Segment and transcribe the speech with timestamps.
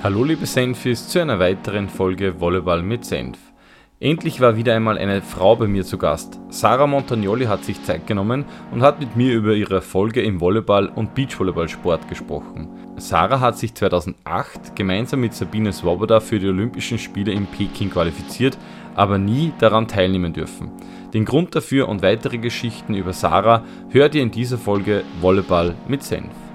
[0.00, 3.36] Hallo liebe Senfis zu einer weiteren Folge Volleyball mit Senf.
[3.98, 6.38] Endlich war wieder einmal eine Frau bei mir zu Gast.
[6.50, 10.92] Sarah Montagnoli hat sich Zeit genommen und hat mit mir über ihre Erfolge im Volleyball-
[10.94, 12.68] und Beachvolleyballsport gesprochen.
[12.96, 18.56] Sarah hat sich 2008 gemeinsam mit Sabine Swoboda für die Olympischen Spiele in Peking qualifiziert,
[18.94, 20.70] aber nie daran teilnehmen dürfen.
[21.12, 26.04] Den Grund dafür und weitere Geschichten über Sarah hört ihr in dieser Folge Volleyball mit
[26.04, 26.47] Senf.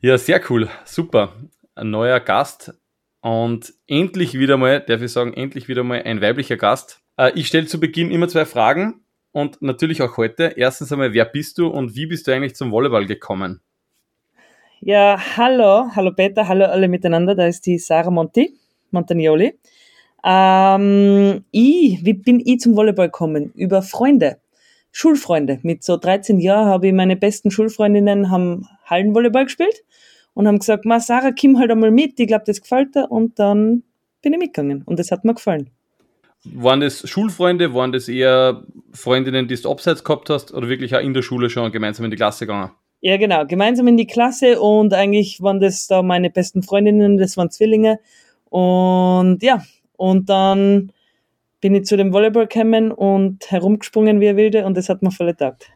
[0.00, 0.68] Ja, sehr cool.
[0.84, 1.32] Super.
[1.74, 2.72] Ein neuer Gast.
[3.20, 7.00] Und endlich wieder mal, darf ich sagen, endlich wieder mal ein weiblicher Gast.
[7.16, 9.00] Äh, ich stelle zu Beginn immer zwei Fragen
[9.32, 10.52] und natürlich auch heute.
[10.54, 13.60] Erstens einmal, wer bist du und wie bist du eigentlich zum Volleyball gekommen?
[14.80, 17.34] Ja, hallo, hallo Peter, hallo alle miteinander.
[17.34, 18.54] Da ist die Sarah Monti,
[18.92, 19.58] Montagnoli.
[20.24, 23.50] Ähm, ich, wie bin ich zum Volleyball gekommen?
[23.56, 24.38] Über Freunde.
[24.92, 25.58] Schulfreunde.
[25.62, 29.84] Mit so 13 Jahren habe ich meine besten Schulfreundinnen haben Hallenvolleyball gespielt
[30.34, 33.10] und haben gesagt, Ma, Sarah, komm halt einmal mit, ich glaube, das gefällt dir.
[33.10, 33.82] Und dann
[34.22, 35.70] bin ich mitgegangen und das hat mir gefallen.
[36.44, 41.00] Waren das Schulfreunde, waren das eher Freundinnen, die du abseits gehabt hast oder wirklich auch
[41.00, 42.70] in der Schule schon gemeinsam in die Klasse gegangen?
[43.00, 47.36] Ja, genau, gemeinsam in die Klasse und eigentlich waren das da meine besten Freundinnen, das
[47.36, 48.00] waren Zwillinge.
[48.48, 49.62] Und ja,
[49.96, 50.92] und dann
[51.60, 55.10] bin ich zu dem Volleyball gekommen und herumgesprungen wie ein Wilde und das hat mir
[55.10, 55.70] voll getaugt.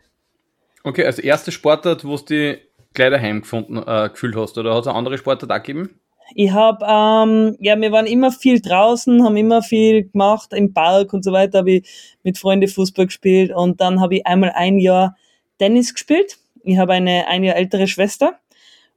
[0.85, 2.59] Okay, also erste Sportart, wo du die
[2.95, 6.01] gleich daheim gefunden, äh, gefühlt hast, oder hat es eine andere Sportart auch gegeben?
[6.35, 11.13] Ich habe, ähm, ja, wir waren immer viel draußen, haben immer viel gemacht, im Park
[11.13, 14.79] und so weiter, habe ich mit Freunden Fußball gespielt und dann habe ich einmal ein
[14.79, 15.17] Jahr
[15.59, 16.39] Tennis gespielt.
[16.63, 18.39] Ich habe eine ein Jahr ältere Schwester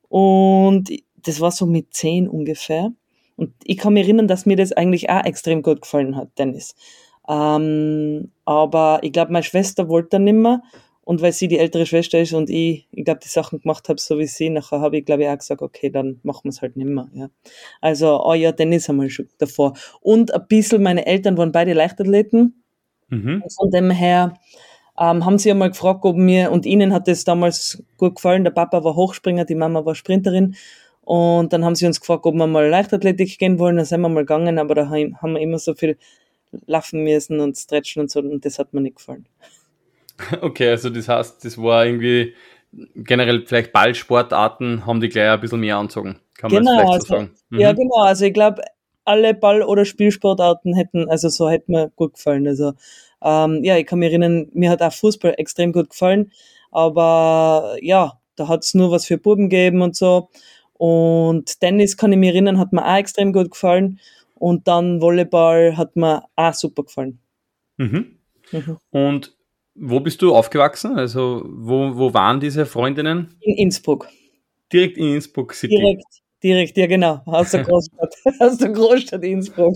[0.07, 0.89] und
[1.23, 2.91] das war so mit zehn ungefähr.
[3.35, 6.75] Und ich kann mich erinnern, dass mir das eigentlich auch extrem gut gefallen hat, Tennis.
[7.27, 10.61] Ähm, aber ich glaube, meine Schwester wollte dann nimmer.
[11.05, 14.01] Und weil sie die ältere Schwester ist und ich, ich glaube, die Sachen gemacht habe,
[14.01, 16.61] so wie sie, nachher habe ich, glaube ich, auch gesagt, okay, dann machen wir es
[16.61, 17.09] halt nimmer.
[17.13, 17.29] Ja.
[17.79, 19.73] Also, oh ja, Tennis haben wir schon davor.
[20.01, 22.63] Und ein bisschen, meine Eltern waren beide Leichtathleten.
[23.09, 23.43] Mhm.
[23.55, 24.33] Von dem her
[24.99, 28.43] ähm, haben sie einmal gefragt, ob mir, und ihnen hat das damals gut gefallen.
[28.43, 30.55] Der Papa war Hochspringer, die Mama war Sprinterin.
[31.01, 33.75] Und dann haben sie uns gefragt, ob wir mal Leichtathletik gehen wollen.
[33.77, 35.97] Dann sind wir mal gegangen, aber da haben wir immer so viel
[36.65, 39.27] laufen müssen und stretchen und so und das hat mir nicht gefallen.
[40.41, 42.33] Okay, also das heißt, das war irgendwie
[42.95, 46.19] generell vielleicht Ballsportarten haben die gleich ein bisschen mehr anzogen.
[46.37, 47.35] Kann genau, man vielleicht also, so sagen.
[47.49, 47.59] Mhm.
[47.59, 48.01] Ja, genau.
[48.01, 48.61] Also ich glaube,
[49.05, 52.47] alle Ball- oder Spielsportarten hätten, also so hätte mir gut gefallen.
[52.47, 52.73] Also
[53.21, 56.31] ähm, ja, ich kann mich erinnern, mir hat auch Fußball extrem gut gefallen,
[56.71, 60.29] aber ja, da hat es nur was für Buben gegeben und so.
[60.73, 63.99] Und Tennis kann ich mich erinnern, hat mir auch extrem gut gefallen.
[64.35, 67.19] Und dann Volleyball hat mir auch super gefallen.
[67.77, 68.17] Mhm.
[68.51, 68.77] Mhm.
[68.91, 69.34] Und
[69.75, 70.97] wo bist du aufgewachsen?
[70.97, 73.35] Also, wo, wo waren diese Freundinnen?
[73.41, 74.07] In Innsbruck.
[74.71, 75.75] Direkt in Innsbruck City.
[75.75, 76.05] Direkt,
[76.41, 77.21] direkt, ja genau.
[77.25, 78.15] Aus der Großstadt.
[78.39, 79.75] aus der Großstadt Innsbruck.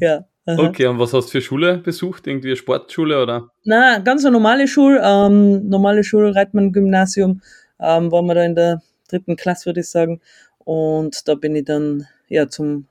[0.00, 0.24] ja.
[0.48, 0.68] Aha.
[0.68, 2.26] Okay, und was hast du für Schule besucht?
[2.28, 3.50] Irgendwie eine Sportschule oder?
[3.64, 7.42] Na, ganz eine normale Schule, ähm, normale Schule, Reitmann-Gymnasium,
[7.80, 10.20] ähm, waren wir da in der dritten Klasse, würde ich sagen.
[10.58, 12.86] Und da bin ich dann ja zum,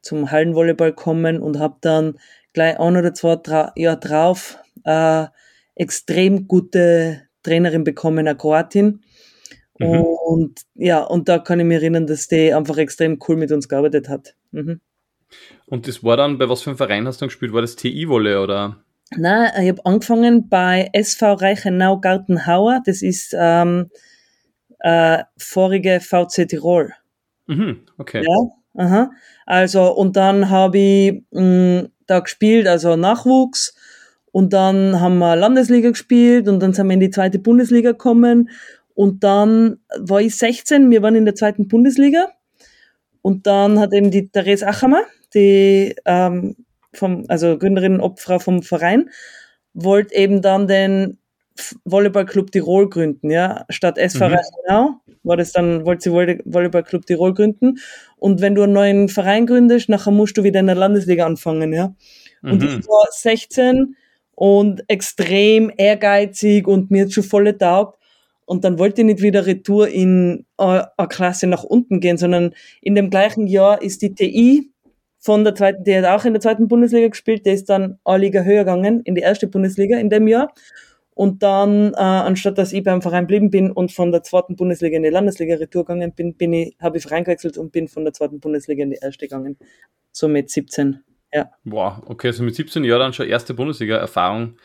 [0.00, 2.18] zum Hallenvolleyball gekommen und habe dann
[2.54, 5.26] gleich ein oder zwei Tra Jahre drauf äh,
[5.74, 9.02] extrem gute Trainerin bekommen, eine Kroatin.
[9.78, 10.00] Mhm.
[10.26, 13.68] Und ja, und da kann ich mich erinnern, dass die einfach extrem cool mit uns
[13.68, 14.34] gearbeitet hat.
[14.52, 14.80] Mhm.
[15.66, 17.52] Und das war dann, bei was für einem Verein hast du gespielt?
[17.52, 18.84] War das TI-Wolle oder?
[19.16, 22.80] Nein, ich habe angefangen bei SV Reichenau Gartenhauer.
[22.84, 23.90] Das ist ähm,
[24.80, 26.92] äh, vorige VC Tirol.
[27.46, 28.24] Mhm, okay.
[28.24, 29.10] Ja, aha.
[29.46, 33.74] Also, und dann habe ich mh, da gespielt, also Nachwuchs.
[34.32, 38.50] Und dann haben wir Landesliga gespielt und dann sind wir in die zweite Bundesliga gekommen.
[38.94, 42.28] Und dann war ich 16, wir waren in der zweiten Bundesliga.
[43.20, 45.02] Und dann hat eben die Therese Achammer,
[45.34, 46.56] die ähm,
[46.92, 49.10] vom, also Gründerin und Obfrau vom Verein,
[49.74, 51.18] wollte eben dann den
[51.84, 54.34] Volleyballclub Tirol gründen, ja, statt SV mhm.
[54.34, 54.90] Reichenau
[55.22, 57.78] war das dann, wollte sie Volleyballclub Tirol gründen
[58.16, 61.72] und wenn du einen neuen Verein gründest, nachher musst du wieder in der Landesliga anfangen,
[61.72, 61.94] ja.
[62.42, 62.80] Und mhm.
[62.80, 63.96] ich war 16
[64.42, 67.96] und extrem ehrgeizig und mir hat schon volle taugt
[68.44, 72.96] und dann wollte ich nicht wieder retour in eine Klasse nach unten gehen, sondern in
[72.96, 74.72] dem gleichen Jahr ist die TI
[75.20, 78.18] von der zweiten, die hat auch in der zweiten Bundesliga gespielt, der ist dann eine
[78.18, 80.52] Liga höher gegangen, in die erste Bundesliga in dem Jahr.
[81.14, 84.96] Und dann, äh, anstatt dass ich beim Verein geblieben bin und von der zweiten Bundesliga
[84.96, 88.02] in die Landesliga retour gegangen bin, bin ich, habe ich Verein gewechselt und bin von
[88.02, 89.56] der zweiten Bundesliga in die erste gegangen.
[90.10, 90.98] So mit 17,
[91.32, 91.50] ja.
[91.64, 94.56] Wow, okay, also mit 17 Jahren dann schon erste Bundesliga-Erfahrung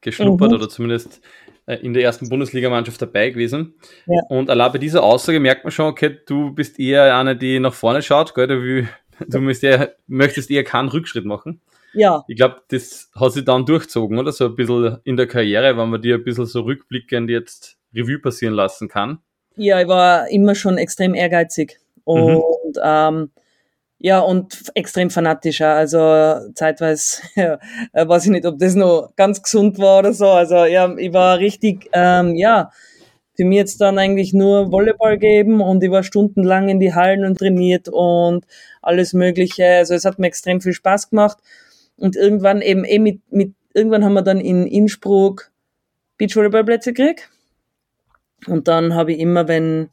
[0.00, 0.56] geschnuppert mhm.
[0.56, 1.20] oder zumindest
[1.66, 3.74] äh, in der ersten Bundesligamannschaft dabei gewesen.
[4.06, 4.20] Ja.
[4.28, 7.74] Und allein bei dieser Aussage merkt man schon, okay, du bist eher eine, die nach
[7.74, 8.46] vorne schaut, gell?
[8.46, 8.86] Du,
[9.26, 11.60] du eher, möchtest eher keinen Rückschritt machen.
[11.92, 12.24] Ja.
[12.28, 14.30] Ich glaube, das hat sich dann durchzogen, oder?
[14.30, 18.18] So ein bisschen in der Karriere, wenn man dir ein bisschen so rückblickend jetzt Revue
[18.18, 19.18] passieren lassen kann.
[19.56, 21.78] Ja, ich war immer schon extrem ehrgeizig.
[22.04, 22.12] Mhm.
[22.12, 22.82] Und mhm.
[22.84, 23.30] ähm,
[23.98, 25.74] ja, und extrem fanatischer.
[25.74, 25.98] Also
[26.54, 27.58] zeitweise ja,
[27.92, 30.26] äh, weiß ich nicht, ob das noch ganz gesund war oder so.
[30.26, 32.70] Also ja, ich war richtig, ähm, ja,
[33.36, 37.24] für mich jetzt dann eigentlich nur Volleyball geben und ich war stundenlang in die Hallen
[37.24, 38.46] und trainiert und
[38.82, 39.66] alles Mögliche.
[39.66, 41.38] Also es hat mir extrem viel Spaß gemacht.
[41.98, 45.50] Und irgendwann eben eh mit, mit irgendwann haben wir dann in Innsbruck
[46.18, 47.30] Beachvolleyballplätze gekriegt.
[48.46, 49.90] Und dann habe ich immer, wenn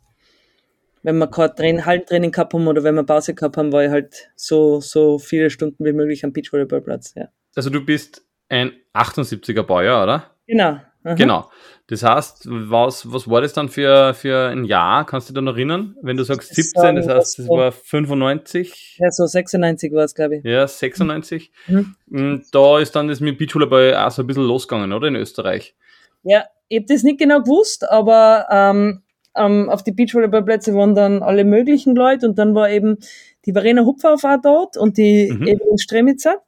[1.03, 3.91] wenn wir kein Train Hallentraining gehabt haben oder wenn wir Pause gehabt haben, war ich
[3.91, 7.27] halt so, so viele Stunden wie möglich am Beachvolleyballplatz, ja.
[7.55, 10.31] Also du bist ein 78er Baujahr, oder?
[10.47, 10.79] Genau.
[11.05, 11.15] Aha.
[11.15, 11.49] Genau.
[11.87, 15.05] Das heißt, was, was war das dann für, für ein Jahr?
[15.05, 15.95] Kannst du dich da noch erinnern?
[16.01, 18.97] Wenn du sagst 17, das heißt, das war 95?
[18.99, 20.45] Ja, so 96 war es, glaube ich.
[20.45, 21.51] Ja, 96.
[21.67, 21.95] Mhm.
[22.09, 25.09] Und da ist dann das mit Beachvolleyball auch so ein bisschen losgegangen, oder?
[25.09, 25.75] In Österreich.
[26.23, 29.02] Ja, ich habe das nicht genau gewusst, aber ähm,
[29.35, 32.97] ähm, auf die Beachvolleyballplätze waren dann alle möglichen Leute und dann war eben
[33.45, 35.47] die Verena Hupfer auch dort und die mhm.
[35.47, 36.41] Evelyn Stremitzer.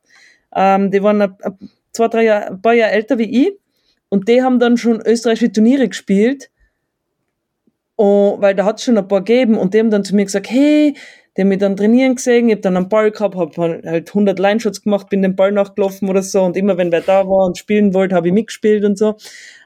[0.56, 3.58] Ähm, die waren ein, ein, zwei, drei Jahre, ein paar Jahre älter wie ich
[4.10, 6.50] und die haben dann schon österreichische Turniere gespielt,
[7.96, 10.26] und, weil da hat es schon ein paar gegeben und die haben dann zu mir
[10.26, 10.96] gesagt, hey,
[11.36, 14.40] die haben mich dann trainieren gesehen, ich habe dann einen Ball gehabt, habe halt 100
[14.40, 17.58] Line-Shots gemacht, bin den Ball nachgelaufen oder so und immer wenn wer da war und
[17.58, 19.16] spielen wollte, habe ich mitgespielt und so,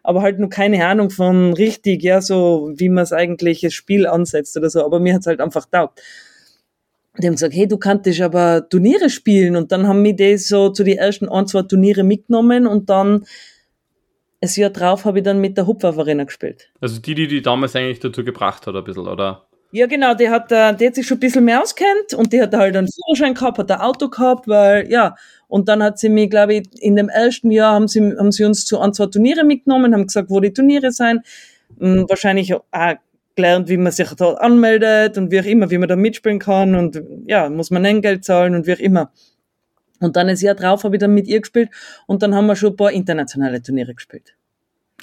[0.03, 4.07] aber halt nur keine Ahnung von richtig, ja, so wie man es eigentlich das Spiel
[4.07, 6.01] ansetzt oder so, aber mir hat's halt einfach taugt.
[7.17, 10.69] Die haben gesagt, hey, du kanntest aber Turniere spielen und dann haben mich die so
[10.69, 13.25] zu die ersten ein, zwei Turniere mitgenommen und dann
[14.41, 16.71] das Jahr drauf habe ich dann mit der Hupfer Arena gespielt.
[16.79, 19.48] Also die, die die damals eigentlich dazu gebracht hat, ein bisschen, oder?
[19.71, 22.41] Ja, genau, die hat, äh, die hat sich schon ein bisschen mehr auskennt und die
[22.41, 25.15] hat halt einen Führerschein gehabt, hat ein Auto gehabt, weil, ja,
[25.47, 28.45] und dann hat sie mich, glaube ich, in dem ersten Jahr haben sie, haben sie
[28.45, 31.21] uns zu ein, zwei Turniere mitgenommen, haben gesagt, wo die Turniere sein.
[31.79, 32.95] Hm, wahrscheinlich auch
[33.35, 36.75] gelernt, wie man sich da anmeldet und wie auch immer, wie man da mitspielen kann
[36.75, 39.11] und ja, muss man Nenngeld zahlen und wie auch immer.
[39.99, 41.69] Und dann ein Jahr drauf habe ich dann mit ihr gespielt
[42.07, 44.35] und dann haben wir schon ein paar internationale Turniere gespielt.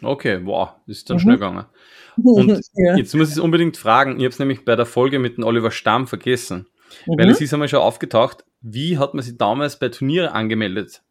[0.03, 1.21] Okay, wow, ist dann mhm.
[1.21, 1.65] schnell gegangen.
[2.23, 2.97] Und ja.
[2.97, 5.45] jetzt muss ich es unbedingt fragen, ich habe es nämlich bei der Folge mit dem
[5.45, 6.67] Oliver Stamm vergessen,
[7.07, 7.19] mhm.
[7.19, 11.03] weil es ist einmal schon aufgetaucht, wie hat man sich damals bei Turnieren angemeldet?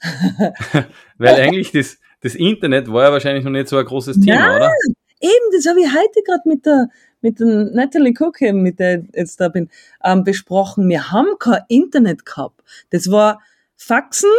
[1.18, 4.56] weil eigentlich das, das Internet war ja wahrscheinlich noch nicht so ein großes Thema, Nein,
[4.56, 4.72] oder?
[5.20, 6.88] Eben, das habe ich heute gerade mit der,
[7.20, 9.70] mit der Natalie Cook, mit der ich jetzt da bin,
[10.02, 10.88] ähm, besprochen.
[10.88, 12.60] Wir haben kein Internet gehabt.
[12.90, 13.40] Das war
[13.76, 14.30] Faxen,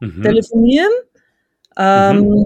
[0.00, 0.22] mhm.
[0.22, 0.92] Telefonieren,
[1.78, 2.44] ähm, mhm.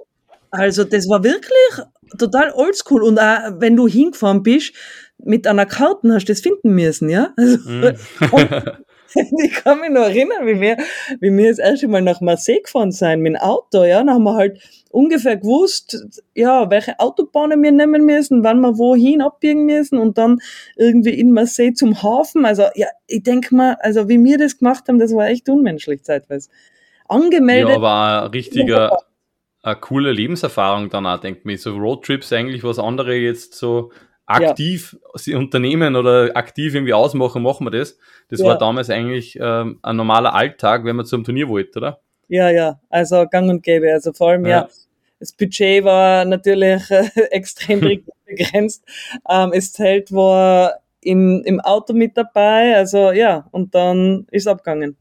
[0.51, 1.87] Also das war wirklich
[2.19, 3.03] total oldschool.
[3.03, 4.73] Und auch wenn du hingefahren bist,
[5.25, 7.33] mit einer Karte hast du das finden müssen, ja.
[7.37, 7.95] Also, mm.
[9.45, 10.77] ich kann mich noch erinnern, wie wir,
[11.21, 13.99] wie wir das erste Mal nach Marseille gefahren sind mit dem Auto, ja.
[13.99, 14.61] Dann haben wir halt
[14.91, 16.05] ungefähr gewusst,
[16.35, 20.41] ja, welche Autobahnen wir nehmen müssen, wann wir wohin abbiegen müssen und dann
[20.77, 22.45] irgendwie in Marseille zum Hafen.
[22.45, 26.03] Also, ja, ich denke mal, also wie wir das gemacht haben, das war echt unmenschlich
[26.03, 26.49] zeitweise.
[27.09, 27.77] Angemeldet.
[27.77, 28.99] Ja, war ein richtiger,
[29.63, 31.57] eine coole Lebenserfahrung dann auch, denkt mir.
[31.57, 33.93] So Roadtrips eigentlich, was andere jetzt so
[34.27, 35.39] aktiv ja.
[35.39, 37.99] unternehmen oder aktiv irgendwie ausmachen, machen wir das.
[38.29, 38.47] Das ja.
[38.47, 42.01] war damals eigentlich ähm, ein normaler Alltag, wenn man zum Turnier wollte, oder?
[42.29, 43.93] Ja, ja, also gang und gäbe.
[43.93, 44.69] Also vor allem ja, ja
[45.23, 47.81] das Budget war natürlich äh, extrem
[48.27, 48.85] begrenzt.
[49.29, 54.97] Ähm, das Zelt war im, im Auto mit dabei, also ja, und dann ist abgegangen.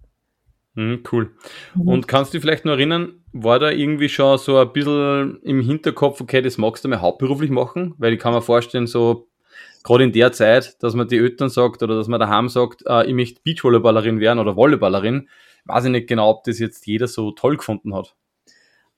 [0.75, 1.31] Mhm, cool.
[1.75, 1.87] Mhm.
[1.87, 5.61] Und kannst du dich vielleicht noch erinnern, war da irgendwie schon so ein bisschen im
[5.61, 7.93] Hinterkopf, okay, das magst du mal hauptberuflich machen?
[7.97, 9.27] Weil ich kann mir vorstellen, so
[9.83, 13.05] gerade in der Zeit, dass man die Eltern sagt oder dass man daheim sagt, äh,
[13.07, 15.27] ich möchte Beachvolleyballerin werden oder Volleyballerin,
[15.65, 18.15] weiß ich nicht genau, ob das jetzt jeder so toll gefunden hat.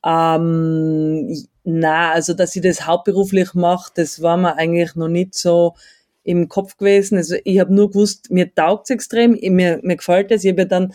[0.06, 5.76] Ähm, na, also dass ich das hauptberuflich mache, das war mir eigentlich noch nicht so
[6.24, 7.18] im Kopf gewesen.
[7.18, 10.44] Also ich habe nur gewusst, mir taugt es extrem, mir, mir gefällt es.
[10.44, 10.94] Ich habe ja dann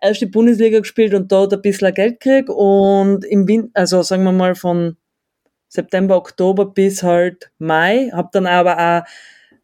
[0.00, 4.32] erste Bundesliga gespielt und dort ein bisschen Geld gekriegt und im Winter, also sagen wir
[4.32, 4.96] mal von
[5.68, 9.10] September, Oktober bis halt Mai, habe dann aber auch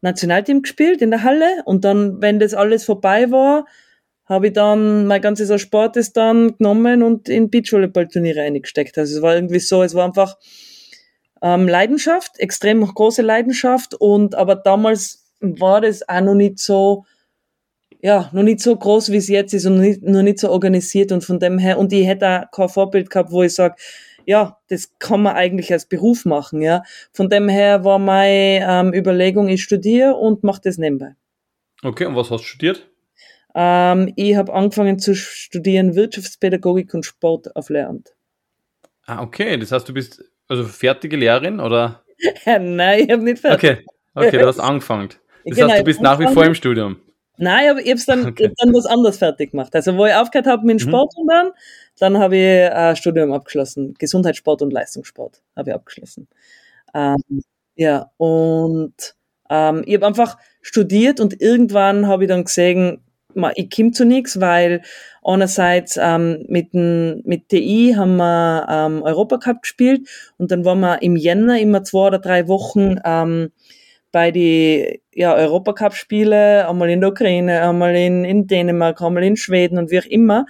[0.01, 3.65] Nationalteam gespielt in der Halle und dann, wenn das alles vorbei war,
[4.25, 8.97] habe ich dann mein ganzes Sportes dann genommen und in Beachvolleyball-Turniere eingesteckt.
[8.97, 10.37] Also es war irgendwie so, es war einfach
[11.41, 17.05] ähm, Leidenschaft, extrem große Leidenschaft und aber damals war das auch noch nicht so
[18.03, 20.49] ja, noch nicht so groß, wie es jetzt ist und noch nicht, noch nicht so
[20.51, 23.75] organisiert und von dem her, und ich hätte auch kein Vorbild gehabt, wo ich sage,
[24.25, 26.83] ja, das kann man eigentlich als Beruf machen, ja.
[27.13, 31.15] Von dem her war meine ähm, Überlegung, ich studiere und mache das nebenbei.
[31.81, 32.89] Okay, und was hast du studiert?
[33.55, 38.13] Ähm, ich habe angefangen zu studieren Wirtschaftspädagogik und Sport auf Lehramt.
[39.05, 42.03] Ah, okay, das heißt, du bist also fertige Lehrerin oder?
[42.45, 43.71] Nein, ich habe nicht fertig.
[43.71, 45.09] Okay, okay, du hast angefangen.
[45.45, 47.01] Das Genau, heißt, du bist nach wie vor im Studium.
[47.37, 48.45] Nein, aber ich habe dann, Okay.
[48.47, 49.75] hab dann was anderes fertig gemacht.
[49.75, 50.89] Also wo ich aufgehört habe mit dem Mhm.
[50.89, 51.51] Sport und dann,
[51.99, 53.95] dann habe ich ein Studium abgeschlossen.
[53.97, 56.27] Gesundheitssport und Leistungssport habe ich abgeschlossen.
[56.93, 57.17] Ähm,
[57.75, 59.15] ja, und
[59.49, 63.01] ähm, ich habe einfach studiert und irgendwann habe ich dann gesehen,
[63.55, 64.83] ich komme zu nichts, weil
[65.23, 71.01] einerseits ähm, mit, dem, mit TI haben wir ähm, Europacup gespielt und dann waren wir
[71.01, 73.51] im Jänner immer zwei oder drei Wochen ähm,
[74.13, 79.77] bei die ja, Europacup-Spiele, einmal in der Ukraine, einmal in, in Dänemark, einmal in Schweden
[79.77, 80.45] und wie auch immer.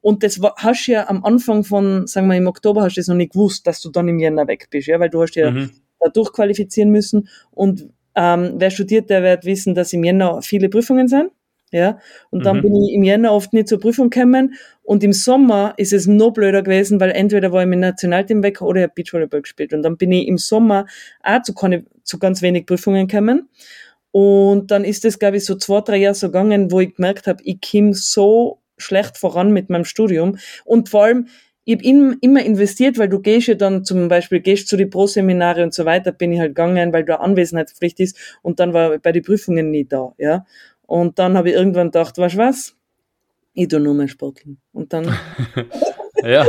[0.00, 3.00] Und das war, hast du ja am Anfang von, sagen wir im Oktober, hast du
[3.00, 5.34] das noch nicht gewusst, dass du dann im Jänner weg bist, ja, weil du hast
[5.34, 5.70] ja Mhm.
[5.98, 7.28] da durchqualifizieren müssen.
[7.50, 11.30] Und ähm, wer studiert, der wird wissen, dass im Jänner viele Prüfungen sind.
[11.70, 11.98] Ja,
[12.30, 12.62] und dann Mhm.
[12.62, 14.54] bin ich im Jänner oft nicht zur Prüfung gekommen.
[14.82, 18.42] Und im Sommer ist es noch blöder gewesen, weil entweder war ich mit dem Nationalteam
[18.42, 19.74] weg oder ich habe Beachvolleyball gespielt.
[19.74, 20.86] Und dann bin ich im Sommer
[21.22, 23.48] auch zu, keine, zu ganz wenig Prüfungen gekommen.
[24.10, 27.26] Und dann ist es, glaube ich, so zwei, drei Jahre so gegangen, wo ich gemerkt
[27.26, 30.38] habe, ich komme so schlecht voran mit meinem Studium.
[30.64, 31.26] Und vor allem,
[31.64, 34.86] ich habe im- immer investiert, weil du gehst ja dann zum Beispiel, gehst zu die
[34.86, 38.94] Pro-Seminare und so weiter, bin ich halt gegangen, weil da Anwesenheitspflicht ist und dann war
[38.94, 40.46] ich bei den Prüfungen nie da, ja.
[40.88, 42.74] Und dann habe ich irgendwann gedacht, weißt du was?
[43.52, 44.58] Ich tu nur mehr Sporteln.
[44.72, 45.04] Und dann,
[46.24, 46.46] Ja,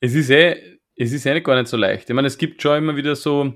[0.00, 2.08] es ist eh, es ist eh gar nicht so leicht.
[2.08, 3.52] Ich meine, es gibt schon immer wieder so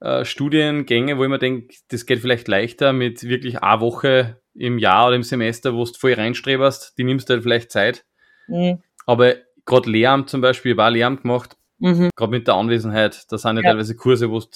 [0.00, 4.78] äh, Studiengänge, wo ich mir denke, das geht vielleicht leichter mit wirklich eine Woche im
[4.78, 8.04] Jahr oder im Semester, wo du voll reinstreberst, die nimmst du halt vielleicht Zeit.
[8.48, 8.82] mhm.
[9.06, 12.10] Aber gerade Lehramt zum Beispiel, ich habe auch Lehramt gemacht, Mhm.
[12.16, 13.70] gerade mit der Anwesenheit, da sind ja, Ja.
[13.70, 14.46] teilweise Kurse, wo du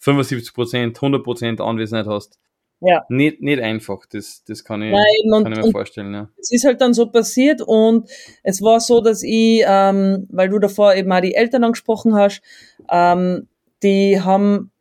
[0.00, 2.38] 75%, 100% Anwesenheit hast.
[2.84, 3.04] Ja.
[3.08, 6.12] Nicht, nicht einfach, das, das kann, ich, Nein, kann ich mir und vorstellen.
[6.12, 6.28] Ja.
[6.38, 8.10] es ist halt dann so passiert und
[8.42, 12.42] es war so, dass ich, ähm, weil du davor eben auch die Eltern angesprochen hast,
[12.90, 13.46] ähm,
[13.84, 14.72] die haben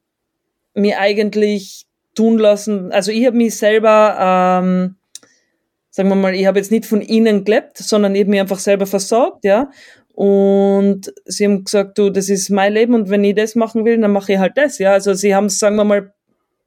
[0.74, 4.96] mir eigentlich tun lassen, also ich habe mich selber, ähm,
[5.92, 8.88] sagen wir mal, ich habe jetzt nicht von ihnen gelebt, sondern eben mich einfach selber
[8.88, 9.70] versorgt, ja.
[10.14, 14.00] Und sie haben gesagt, du, das ist mein Leben und wenn ich das machen will,
[14.00, 14.92] dann mache ich halt das, ja.
[14.92, 16.14] Also sie haben es, sagen wir mal,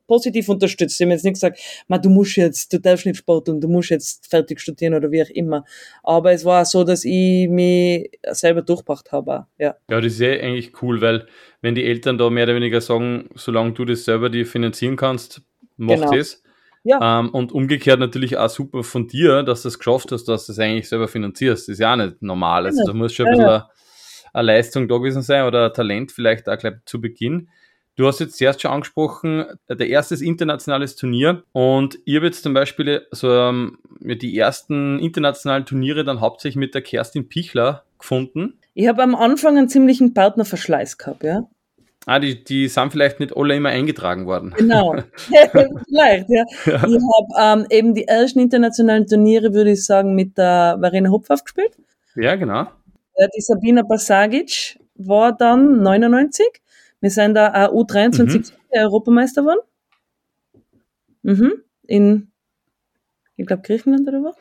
[0.06, 0.96] positiv unterstützt.
[0.98, 1.58] Sie haben jetzt nicht gesagt,
[1.88, 5.10] Ma, du musst jetzt, du darfst nicht Sport und du musst jetzt fertig studieren oder
[5.10, 5.64] wie auch immer.
[6.02, 9.46] Aber es war so, dass ich mich selber durchgebracht habe.
[9.58, 9.76] Ja.
[9.90, 11.26] Ja, das ist eh eigentlich cool, weil
[11.60, 15.42] wenn die Eltern da mehr oder weniger sagen, solange du das selber dir finanzieren kannst,
[15.76, 16.10] mach Genau.
[16.14, 16.42] das.
[16.86, 17.20] Ja.
[17.20, 20.52] Ähm, und umgekehrt natürlich auch super von dir, dass du es geschafft hast, dass du
[20.52, 21.66] es eigentlich selber finanzierst.
[21.68, 22.66] Das ist ja auch nicht normal.
[22.66, 22.86] Also Ja.
[22.88, 23.64] da muss schon ein Ja, bisschen eine,
[24.34, 27.48] eine Leistung da gewesen sein oder ein Talent vielleicht auch gleich zu Beginn.
[27.96, 32.42] Du hast jetzt zuerst schon angesprochen, der erste ist internationales Turnier und ich habe jetzt
[32.42, 38.58] zum Beispiel so ähm, die ersten internationalen Turniere dann hauptsächlich mit der Kerstin Pichler gefunden.
[38.74, 41.48] Ich habe am Anfang einen ziemlichen Partnerverschleiß gehabt, ja.
[42.06, 44.52] Ah, die, die sind vielleicht nicht alle immer eingetragen worden.
[44.56, 44.94] Genau.
[45.26, 46.44] Vielleicht, ja.
[46.66, 51.28] Ich habe ähm, eben die ersten internationalen Turniere, würde ich sagen, mit der Verena Hopf
[51.28, 51.72] gespielt.
[52.14, 52.66] Ja, genau.
[53.16, 56.44] Ja, die Sabina Basagic war dann 99.
[57.04, 59.60] Wir sind da auch U23 Europameister geworden.
[61.20, 61.52] Mhm.
[61.86, 62.28] In,
[63.36, 64.32] ich glaube, Griechenland oder wo.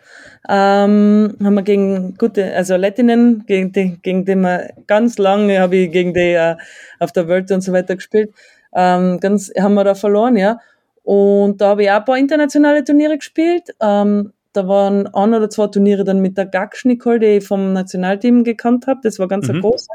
[0.47, 5.75] Ähm, haben wir gegen gute, also Lettinnen, gegen die, gegen die wir ganz lange habe
[5.75, 6.55] ich gegen die äh,
[6.99, 8.33] auf der Welt und so weiter gespielt.
[8.73, 10.61] Ähm, ganz, haben wir da verloren, ja.
[11.03, 13.75] Und da habe ich auch ein paar internationale Turniere gespielt.
[13.81, 17.73] Ähm, da waren ein oder zwei Turniere dann mit der Gaksch Nicole, die ich vom
[17.73, 19.01] Nationalteam gekannt habe.
[19.03, 19.55] Das war ganz Mhm.
[19.55, 19.93] ein großer.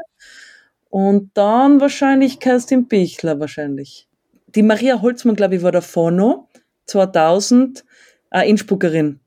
[0.89, 4.07] Und dann wahrscheinlich Kerstin Bichler wahrscheinlich.
[4.47, 6.47] Die Maria Holzmann, glaube ich, war davor noch.
[6.85, 7.85] 2000,
[8.31, 9.19] eine Innsbruckerin.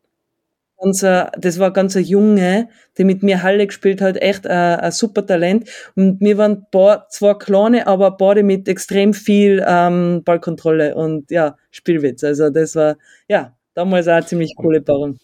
[0.81, 4.49] Ganz, äh, das war ganz eine Junge, die mit mir Halle gespielt hat, echt äh,
[4.49, 5.69] ein super Talent.
[5.95, 11.57] Und wir waren paar, zwar kleine, aber beide mit extrem viel ähm, Ballkontrolle und ja,
[11.71, 12.25] Spielwitz.
[12.25, 12.97] Also das war,
[13.29, 15.19] ja, damals auch eine ziemlich coole Paarung.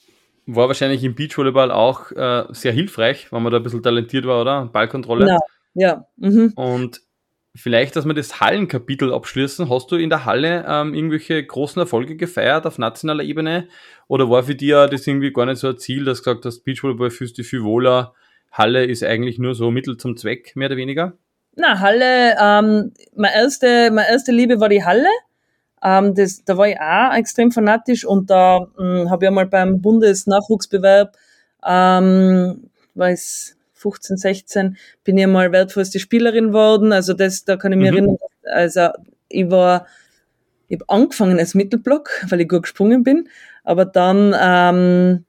[0.46, 4.40] War wahrscheinlich im Beachvolleyball auch äh, sehr hilfreich, wenn man da ein bisschen talentiert war,
[4.40, 4.66] oder?
[4.72, 5.26] Ballkontrolle.
[5.26, 5.38] Genau,
[5.78, 6.06] ja.
[6.16, 6.52] Mhm.
[6.56, 7.00] Und
[7.54, 12.16] vielleicht, dass wir das Hallenkapitel abschließen, hast du in der Halle ähm, irgendwelche großen Erfolge
[12.16, 13.68] gefeiert auf nationaler Ebene?
[14.06, 16.64] Oder war für dich das irgendwie gar nicht so ein Ziel, dass du gesagt hast,
[16.64, 18.14] Beachvolleyball fühlst du viel wohler,
[18.50, 21.12] Halle ist eigentlich nur so Mittel zum Zweck, mehr oder weniger?
[21.56, 25.08] Na, Halle, ähm, meine erste, meine erste Liebe war die Halle.
[25.82, 29.80] Ähm, das, da war ich auch extrem fanatisch und da ähm, habe ich einmal beim
[29.80, 31.16] Bundesnachwuchsbewerb,
[31.66, 36.92] ähm, weiß, 15, 16, bin ich mal wertvollste Spielerin geworden.
[36.92, 37.96] Also das, da kann ich mich mhm.
[37.96, 38.88] erinnern, also
[39.28, 39.86] ich war,
[40.68, 43.28] ich habe angefangen als Mittelblock, weil ich gut gesprungen bin,
[43.64, 45.24] aber dann ähm,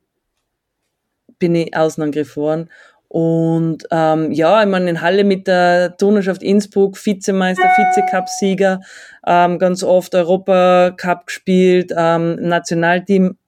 [1.38, 2.70] bin ich Außenangriff geworden.
[3.10, 8.82] Und ähm, ja, ich meine, in Halle mit der Turnerschaft Innsbruck, Vizemeister, Vize-Cup-Sieger,
[9.26, 13.39] ähm, ganz oft Europa-Cup gespielt, ähm, Nationalteam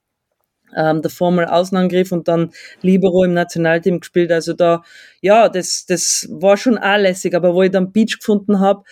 [0.76, 2.52] ähm, davor mal Außenangriff und dann
[2.82, 4.32] Libero im Nationalteam gespielt.
[4.32, 4.84] Also da,
[5.22, 7.36] ja, das, das war schon auch lässig.
[7.36, 8.84] Aber wo ich dann Beach gefunden habe,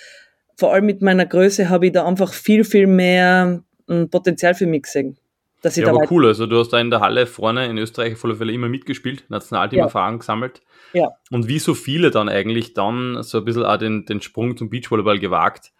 [0.58, 4.68] vor allem mit meiner Größe, habe ich da einfach viel, viel mehr ähm, Potenzial für
[4.68, 5.18] mich gesehen.
[5.62, 6.28] Dass ich ja, aber cool.
[6.28, 9.26] Also du hast da in der Halle vorne in Österreich auf alle Fälle immer mitgespielt,
[9.30, 10.18] Nationalteam-Erfahrung ja.
[10.20, 10.62] gesammelt.
[10.94, 11.10] Ja.
[11.32, 14.70] Und wie so viele dann eigentlich dann so ein bisschen auch den, den Sprung zum
[14.70, 15.72] Beachvolleyball gewagt.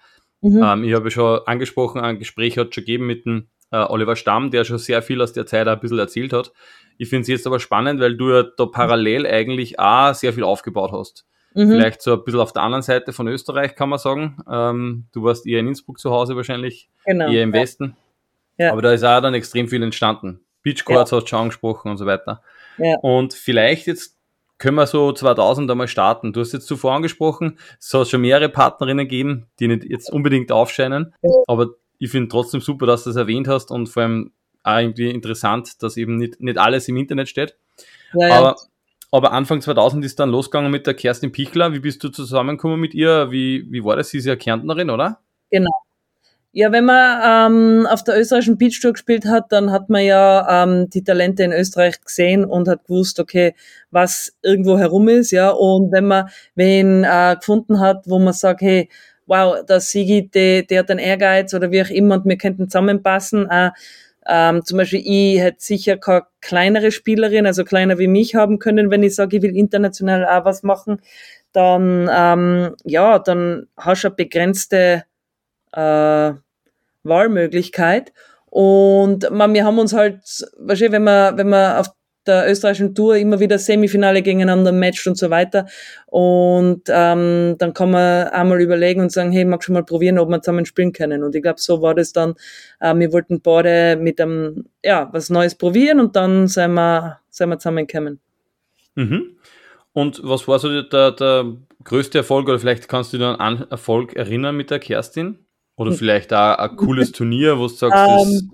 [0.42, 0.62] Mhm.
[0.64, 4.16] Ähm, ich habe schon angesprochen, ein Gespräch hat es schon gegeben mit dem äh, Oliver
[4.16, 6.52] Stamm, der schon sehr viel aus der Zeit ein bisschen erzählt hat.
[6.98, 10.44] Ich finde es jetzt aber spannend, weil du ja da parallel eigentlich auch sehr viel
[10.44, 11.26] aufgebaut hast.
[11.54, 11.72] Mhm.
[11.72, 14.38] Vielleicht so ein bisschen auf der anderen Seite von Österreich kann man sagen.
[14.52, 17.62] Ähm, du warst eher in Innsbruck zu Hause wahrscheinlich, genau, eher im ja.
[17.62, 17.96] Westen.
[18.58, 18.72] Ja.
[18.72, 20.42] Aber da ist auch dann extrem viel entstanden.
[20.64, 21.18] Beachcourts ja.
[21.18, 22.42] hast du schon angesprochen und so weiter.
[22.78, 22.98] Ja.
[23.02, 24.18] Und vielleicht jetzt
[24.58, 26.34] können wir so 2000 einmal starten.
[26.34, 30.52] Du hast jetzt zuvor angesprochen, es soll schon mehrere Partnerinnen geben, die nicht jetzt unbedingt
[30.52, 31.16] aufscheinen,
[31.48, 31.70] aber
[32.00, 34.32] ich finde trotzdem super, dass du das erwähnt hast und vor allem
[34.64, 37.56] auch irgendwie interessant, dass eben nicht, nicht alles im Internet steht.
[38.14, 38.36] Ja, ja.
[38.36, 38.56] Aber,
[39.12, 41.74] aber Anfang 2000 ist dann losgegangen mit der Kerstin Pichler.
[41.74, 43.32] Wie bist du zusammengekommen mit ihr?
[43.32, 44.10] Wie, wie war das?
[44.10, 45.20] Sie ist ja Kärntnerin, oder?
[45.52, 45.72] Genau.
[46.52, 50.64] Ja, wenn man ähm, auf der österreichischen Beach Tour gespielt hat, dann hat man ja
[50.64, 53.54] ähm, die Talente in Österreich gesehen und hat gewusst, okay,
[53.92, 55.52] was irgendwo herum ist, ja.
[55.52, 58.90] Und wenn man wen äh, gefunden hat, wo man sagt, hey,
[59.30, 62.68] wow, der Sigi, der, der hat einen Ehrgeiz oder wie auch immer und wir könnten
[62.68, 63.50] zusammenpassen.
[63.50, 63.70] Äh,
[64.28, 68.92] ähm, zum Beispiel, ich hätte sicher keine kleinere Spielerin, also kleiner wie mich haben können,
[68.92, 71.02] wenn ich sage, ich will international auch was machen.
[71.52, 75.04] Dann, ähm, ja, dann hast du eine begrenzte
[75.74, 76.32] äh,
[77.04, 78.14] Wahlmöglichkeit.
[78.46, 80.22] Und man, wir haben uns halt,
[80.58, 81.88] wahrscheinlich, wenn man, wenn man auf
[82.30, 85.66] der österreichischen Tour immer wieder Semifinale gegeneinander matcht und so weiter.
[86.06, 90.30] Und ähm, dann kann man einmal überlegen und sagen, hey, mag schon mal probieren, ob
[90.30, 91.24] wir zusammen spielen können.
[91.24, 92.36] Und ich glaube, so war das dann.
[92.80, 97.50] Äh, wir wollten beide mit einem, ja, was Neues probieren und dann sind wir, sind
[97.50, 98.20] wir zusammengekommen.
[98.96, 99.36] Mhm.
[99.94, 103.72] Und was war so der, der größte Erfolg oder vielleicht kannst du dich an einen
[103.72, 105.40] Erfolg erinnern mit der Kerstin?
[105.80, 105.98] Oder hm.
[105.98, 108.52] vielleicht auch ein cooles Turnier, wo du sagst, ähm,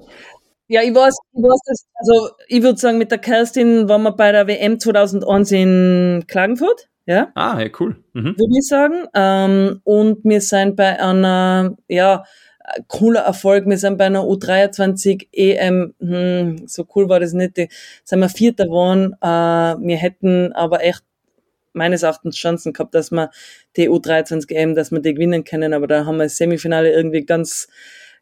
[0.67, 4.11] ja, ich weiß, ich weiß das, also ich würde sagen, mit der Kerstin waren wir
[4.11, 6.89] bei der WM 2001 in Klagenfurt.
[7.05, 7.31] Ja.
[7.35, 7.97] Ah, ja, cool.
[8.13, 8.35] Mhm.
[8.37, 9.05] Würde ich sagen.
[9.13, 12.23] Ähm, und wir sind bei einer, ja,
[12.87, 13.67] cooler Erfolg.
[13.67, 17.69] Wir sind bei einer U23 EM, hm, so cool war das nicht, die,
[18.03, 19.13] sind wir Vierter geworden.
[19.21, 21.03] Äh, wir hätten aber echt
[21.73, 23.31] meines Erachtens Chancen gehabt, dass wir
[23.75, 27.25] die U23 EM, dass wir die gewinnen können, aber da haben wir das Semifinale irgendwie
[27.25, 27.67] ganz,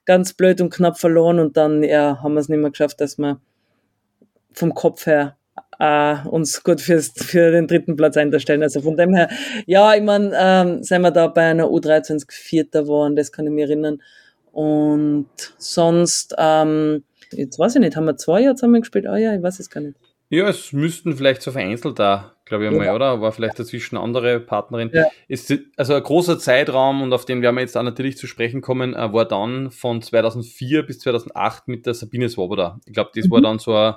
[0.05, 3.17] ganz blöd und knapp verloren und dann ja, haben wir es nicht mehr geschafft, dass
[3.17, 3.39] wir
[4.51, 5.37] vom Kopf her
[5.79, 8.63] äh, uns gut fürs, für den dritten Platz einstellen.
[8.63, 9.29] Also von dem her,
[9.65, 13.51] ja, ich meine, ähm, sind wir da bei einer U23 Vierter geworden, das kann ich
[13.51, 14.01] mir erinnern.
[14.51, 19.07] Und sonst, ähm, jetzt weiß ich nicht, haben wir zwei Jahre zusammen gespielt?
[19.07, 19.97] Ah oh, ja, ich weiß es gar nicht.
[20.29, 22.95] Ja, es müssten vielleicht so vereinzelt da glaube ich einmal, ja.
[22.95, 23.21] oder?
[23.21, 24.89] War vielleicht dazwischen andere Partnerin.
[24.93, 25.05] Ja.
[25.27, 28.61] Ist, also ein großer Zeitraum und auf den werden wir jetzt auch natürlich zu sprechen
[28.61, 32.79] kommen, äh, war dann von 2004 bis 2008 mit der Sabine Swoboda.
[32.85, 33.31] Ich glaube, das mhm.
[33.31, 33.95] war dann so ein,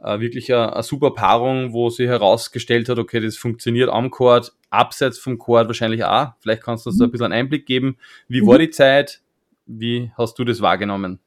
[0.00, 4.52] ein wirklich eine, eine, super Paarung, wo sie herausgestellt hat, okay, das funktioniert am Chord,
[4.70, 6.32] abseits vom Chord wahrscheinlich auch.
[6.40, 7.00] Vielleicht kannst du uns mhm.
[7.00, 7.96] da ein bisschen einen Einblick geben.
[8.28, 8.46] Wie mhm.
[8.46, 9.22] war die Zeit?
[9.66, 11.20] Wie hast du das wahrgenommen?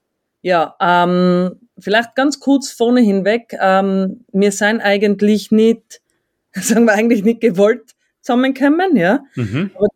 [0.44, 3.56] Ja, ähm, vielleicht ganz kurz vorne hinweg.
[3.60, 6.02] Ähm, wir sind eigentlich nicht
[6.54, 9.24] sagen wir eigentlich nicht gewollt zusammenkommen, ja.
[9.36, 9.72] Mhm.
[9.76, 9.88] Aber,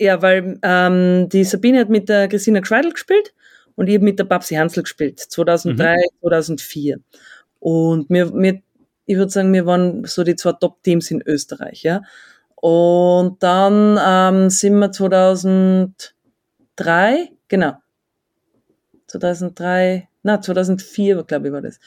[0.00, 3.34] ja, weil ähm, die Sabine hat mit der Christina Kreidel gespielt
[3.74, 5.98] und ich habe mit der Babsi Hansel gespielt, 2003, mhm.
[6.20, 7.00] 2004.
[7.60, 8.62] Und wir, wir,
[9.06, 12.02] ich würde sagen, wir waren so die zwei Top-Teams in Österreich, ja.
[12.54, 17.74] Und dann ähm, sind wir 2003, genau,
[19.06, 21.78] 2003, na, 2004, glaube ich, war das.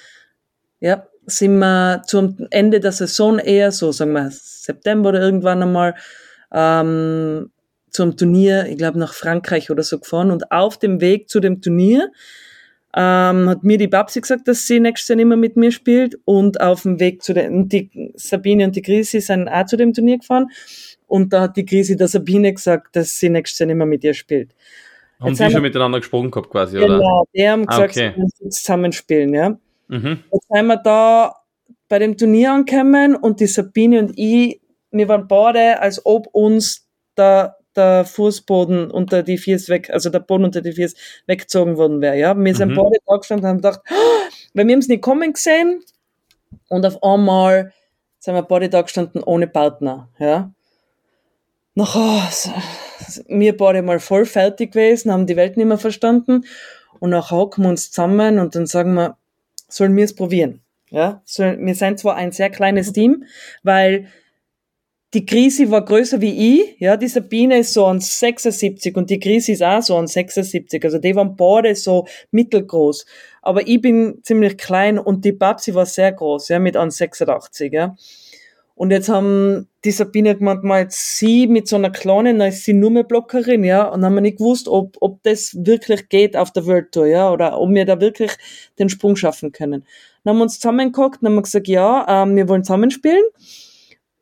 [0.80, 5.96] Ja, sind wir zum Ende der Saison eher so, sagen wir September oder irgendwann einmal,
[6.54, 7.52] ähm,
[7.90, 11.62] zum Turnier, ich glaube nach Frankreich oder so gefahren und auf dem Weg zu dem
[11.62, 12.10] Turnier
[12.96, 16.18] ähm, hat mir die Babsi gesagt, dass sie nächstes Jahr nicht mehr mit mir spielt
[16.26, 19.94] und auf dem Weg zu den, die Sabine und die Grisi sind auch zu dem
[19.94, 20.48] Turnier gefahren
[21.08, 24.04] und da hat die Grisi der Sabine gesagt, dass sie nächstes Jahr nicht mehr mit
[24.04, 24.56] ihr spielt.
[25.20, 26.98] Haben Jetzt die schon miteinander gesprochen gehabt quasi, genau, oder?
[26.98, 28.14] Genau, die haben ah, gesagt, ah, okay.
[28.16, 29.58] sie müssen zusammen spielen, ja.
[29.92, 30.24] Mhm.
[30.32, 31.36] Jetzt sind wir da
[31.90, 34.60] bei dem Turnier angekommen und die Sabine und ich
[34.94, 36.86] wir waren beide, als ob uns
[37.18, 40.96] der, der Fußboden unter die Fies weg, also der Boden unter die Fies
[41.28, 42.34] weggezogen worden wäre, ja.
[42.38, 42.76] Wir sind Mhm.
[42.76, 43.94] beide da gestanden und haben gedacht, "Ah!"
[44.54, 45.82] weil wir haben es nicht kommen gesehen
[46.70, 47.72] und auf einmal
[48.20, 50.52] sind wir beide da gestanden ohne Partner, ja.
[51.74, 52.50] Nachher, s-
[53.30, 56.44] wir beide mal voll fertig gewesen, haben die Welt nicht mehr verstanden
[57.00, 59.18] und nachher hocken wir uns zusammen und dann sagen wir,
[59.72, 61.22] sollen wir es probieren, ja.
[61.26, 63.24] Soll, wir sind zwar ein sehr kleines Team,
[63.64, 64.08] weil
[65.14, 69.20] die Krise war größer wie ich, ja, die Sabine ist so an 76 und die
[69.20, 73.06] Krise ist auch so an 76, also die waren beide so mittelgroß.
[73.42, 77.74] Aber ich bin ziemlich klein und die Babsi war sehr groß, ja, mit an 86,
[77.74, 77.96] ja.
[78.82, 82.66] Und jetzt haben die Sabine gemeint, mal jetzt sie mit so einer kleinen, dann ist
[82.66, 86.36] sie nur mehr Blockerin, ja, und haben wir nicht gewusst, ob, ob das wirklich geht
[86.36, 88.32] auf der World Tour, ja, oder ob wir da wirklich
[88.80, 89.86] den Sprung schaffen können.
[90.24, 93.22] Dann haben wir uns zusammengeguckt und haben gesagt, ja, ähm, wir wollen zusammenspielen.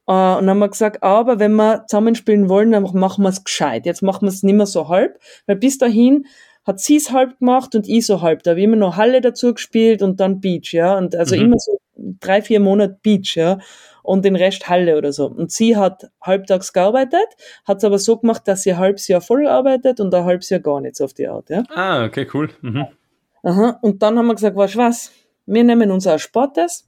[0.07, 3.45] Äh, und dann haben wir gesagt, aber wenn wir zusammenspielen wollen, dann machen wir es
[3.45, 3.85] gescheit.
[3.85, 6.25] Jetzt machen wir es nicht mehr so halb, weil bis dahin
[6.65, 8.43] hat sie es halb gemacht und ich so halb.
[8.43, 10.97] Da habe ich immer noch Halle dazu gespielt und dann Beach, ja.
[10.97, 11.41] Und also Mhm.
[11.43, 13.59] immer so drei, vier Monate Beach, ja.
[14.03, 15.27] Und den Rest Halle oder so.
[15.27, 17.27] Und sie hat halbtags gearbeitet,
[17.65, 20.49] hat es aber so gemacht, dass sie ein halbes Jahr voll arbeitet und ein halbes
[20.49, 21.63] Jahr gar nicht so auf die Art, ja.
[21.69, 22.49] Ah, okay, cool.
[22.61, 22.85] Mhm.
[23.43, 23.77] Aha.
[23.81, 25.11] Und dann haben wir gesagt, weißt was?
[25.45, 26.87] Wir nehmen unser Sportes,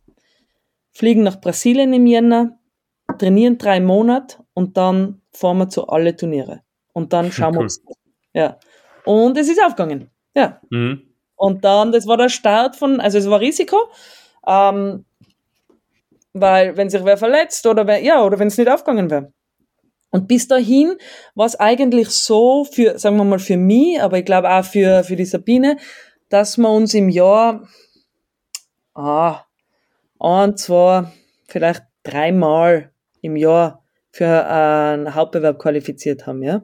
[0.91, 2.57] fliegen nach Brasilien im Jänner,
[3.17, 6.61] trainieren drei Monate und dann fahren wir zu alle Turniere.
[6.93, 7.63] Und dann schauen wir Cool.
[7.65, 7.83] uns.
[8.33, 8.57] Ja.
[9.05, 10.09] Und es ist aufgegangen.
[10.35, 10.59] Ja.
[10.69, 11.01] Mhm.
[11.35, 13.77] Und dann, das war der Start von, also es war Risiko,
[14.47, 15.05] ähm,
[16.33, 19.33] weil wenn sich wer verletzt oder wer, ja, oder wenn es nicht aufgegangen wäre.
[20.11, 20.97] Und bis dahin
[21.35, 25.03] war es eigentlich so für, sagen wir mal, für mich, aber ich glaube auch für,
[25.03, 25.77] für die Sabine,
[26.29, 27.67] dass wir uns im Jahr,
[28.93, 29.45] ah,
[30.19, 31.05] ein, zwei,
[31.47, 36.61] vielleicht dreimal im Jahr für einen Hauptbewerb qualifiziert haben, ja.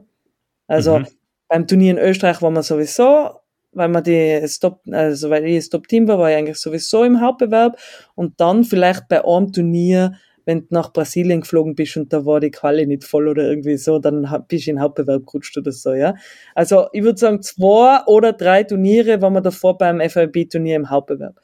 [0.66, 1.06] Also Mhm.
[1.48, 3.40] Beim Turnier in Österreich waren wir sowieso,
[3.72, 7.20] weil wir die Stop, also weil ich das Top-Team war, war ich eigentlich sowieso im
[7.20, 7.78] Hauptbewerb
[8.14, 10.12] und dann vielleicht bei einem Turnier,
[10.44, 13.76] wenn du nach Brasilien geflogen bist und da war die Quali nicht voll oder irgendwie
[13.76, 16.14] so, dann bist du in den Hauptbewerb gerutscht oder so, ja.
[16.54, 21.40] Also ich würde sagen, zwei oder drei Turniere waren wir davor beim FIB-Turnier im Hauptbewerb.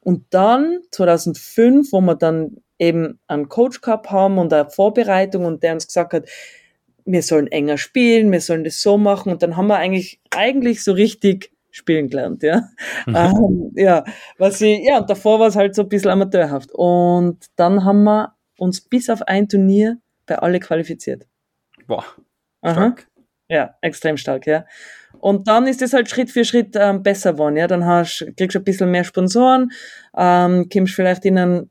[0.00, 5.62] Und dann 2005, wo wir dann eben einen Coach gehabt haben und eine Vorbereitung und
[5.64, 6.28] der uns gesagt hat,
[7.06, 10.82] wir sollen enger spielen, wir sollen das so machen und dann haben wir eigentlich, eigentlich
[10.82, 12.68] so richtig spielen gelernt, ja.
[13.06, 14.04] ähm, ja,
[14.38, 16.72] was ich, ja, und davor war es halt so ein bisschen amateurhaft.
[16.72, 21.26] Und dann haben wir uns bis auf ein Turnier bei alle qualifiziert.
[21.86, 22.04] Boah,
[22.62, 22.72] Aha.
[22.72, 23.06] stark.
[23.48, 24.64] Ja, extrem stark, ja.
[25.20, 27.66] Und dann ist es halt Schritt für Schritt ähm, besser geworden, ja.
[27.66, 29.70] Dann hast, kriegst du ein bisschen mehr Sponsoren,
[30.16, 31.70] ähm, kommst vielleicht in einen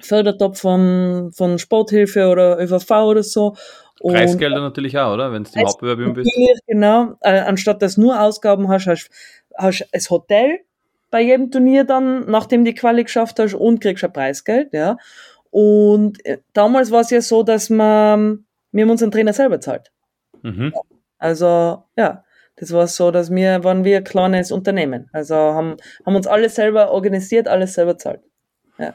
[0.00, 3.56] Fördertopf von, von Sporthilfe oder ÖVV oder so.
[4.00, 5.32] Und Preisgelder natürlich auch, oder?
[5.32, 6.30] Wenn du im Preis- Hauptbewerb bist.
[6.66, 7.16] Genau.
[7.20, 9.10] Äh, anstatt dass du nur Ausgaben hast, hast
[9.56, 10.60] hast das Hotel
[11.10, 14.96] bei jedem Turnier dann, nachdem die Quali geschafft hast und kriegst ein Preisgeld, ja.
[15.50, 19.90] Und äh, damals war es ja so, dass man, wir haben unseren Trainer selber zahlt.
[20.42, 20.72] Mhm.
[21.18, 22.24] Also, ja,
[22.56, 25.10] das war so, dass wir, waren wir ein kleines Unternehmen.
[25.12, 28.20] Also haben, haben uns alles selber organisiert, alles selber zahlt.
[28.78, 28.94] Ja,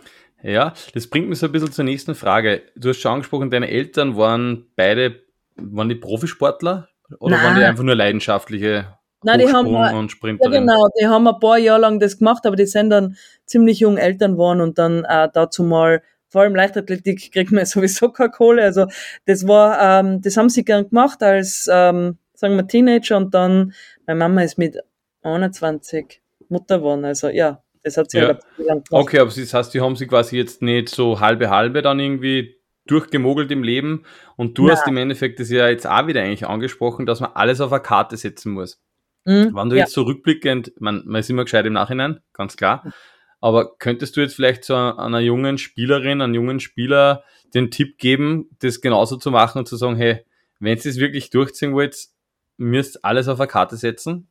[0.94, 2.64] das bringt mich so ein bisschen zur nächsten Frage.
[2.76, 5.24] Du hast schon angesprochen, deine Eltern waren beide,
[5.56, 7.46] waren die Profisportler oder Nein.
[7.46, 10.68] waren die einfach nur leidenschaftliche Nein, die haben, und ja Sprinterinnen?
[10.68, 13.98] genau, die haben ein paar Jahre lang das gemacht, aber die sind dann ziemlich jung
[13.98, 18.62] Eltern geworden und dann äh, dazu mal, vor allem Leichtathletik kriegt man sowieso keine Kohle.
[18.62, 18.86] Also
[19.26, 23.74] das war, ähm, das haben sie gern gemacht als, ähm, sagen wir, Teenager und dann,
[24.06, 24.78] meine Mama ist mit
[25.24, 27.04] 21 Mutter geworden.
[27.04, 28.28] Also ja, das hat sie Ja.
[28.28, 28.42] halt.
[28.90, 32.58] Okay, aber das heißt, die haben sie quasi jetzt nicht so halbe halbe dann irgendwie
[32.88, 34.04] durchgemogelt im Leben
[34.36, 34.76] und du Nein.
[34.76, 37.82] hast im Endeffekt das ja jetzt auch wieder eigentlich angesprochen, dass man alles auf eine
[37.82, 38.82] Karte setzen muss.
[39.26, 39.84] Mhm, Wenn du ja.
[39.84, 42.92] jetzt so rückblickend, man, man ist immer gescheit im Nachhinein, ganz klar,
[43.40, 48.50] aber könntest du jetzt vielleicht so einer jungen Spielerin, einem jungen Spieler den Tipp geben,
[48.60, 50.26] das genauso zu machen und zu sagen, hey,
[50.60, 51.96] wenn ihr es wirklich durchziehen wollt,
[52.58, 54.28] müsst alles auf eine Karte setzen?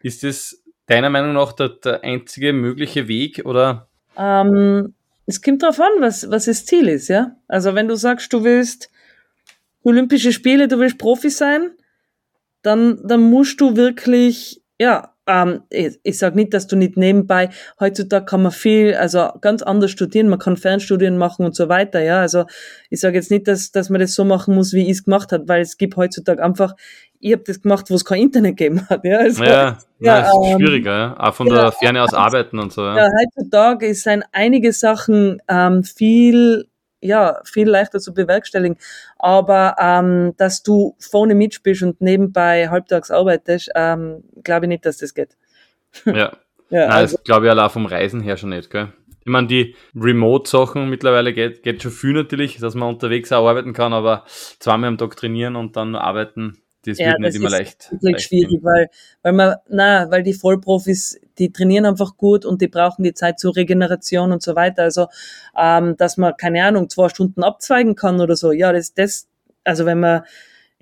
[0.00, 3.88] Ist das deiner Meinung nach der, der einzige mögliche Weg oder?
[4.16, 4.94] Ähm,
[5.26, 7.36] es kommt darauf an, was, was das Ziel ist, ja.
[7.48, 8.90] Also wenn du sagst, du willst
[9.82, 11.72] Olympische Spiele, du willst Profi sein,
[12.62, 17.50] dann, dann musst du wirklich, ja, ähm, ich, ich sage nicht, dass du nicht nebenbei,
[17.78, 22.00] heutzutage kann man viel, also ganz anders studieren, man kann Fernstudien machen und so weiter,
[22.00, 22.20] ja.
[22.20, 22.44] Also
[22.90, 25.32] ich sage jetzt nicht, dass, dass man das so machen muss, wie ich es gemacht
[25.32, 26.74] habe, weil es gibt heutzutage einfach,
[27.22, 29.18] ich habe das gemacht, wo es kein Internet gegeben hat, ja.
[29.18, 31.16] Also, Ja, ja, ja, ist ähm, schwieriger, ja.
[31.20, 32.82] auch von der Ferne aus arbeiten und so.
[32.82, 33.08] Ja.
[33.20, 36.66] heutzutage sind einige Sachen ähm, viel
[37.02, 38.76] ja, viel leichter zu bewerkstelligen.
[39.18, 44.98] Aber ähm, dass du vorne mitspielst und nebenbei halbtags arbeitest, ähm, glaube ich nicht, dass
[44.98, 45.36] das geht.
[46.06, 46.12] Ja.
[46.14, 46.32] ja
[46.70, 48.92] Nein, also, das glaube ich allein vom Reisen her schon nicht, gell?
[49.24, 53.72] Ich meine, die Remote-Sachen mittlerweile geht, geht schon viel natürlich, dass man unterwegs auch arbeiten
[53.72, 54.24] kann, aber
[54.58, 57.92] zweimal am Tag trainieren und dann arbeiten, das ja, wird nicht das immer leicht.
[57.92, 58.88] Wirklich leicht schwierig, weil,
[59.22, 63.38] weil man, na, weil die Vollprofis, die trainieren einfach gut und die brauchen die Zeit
[63.38, 64.82] zur Regeneration und so weiter.
[64.82, 65.06] Also,
[65.56, 68.52] ähm, dass man, keine Ahnung, zwei Stunden abzweigen kann oder so.
[68.52, 69.28] Ja, das, das,
[69.64, 70.22] also wenn man,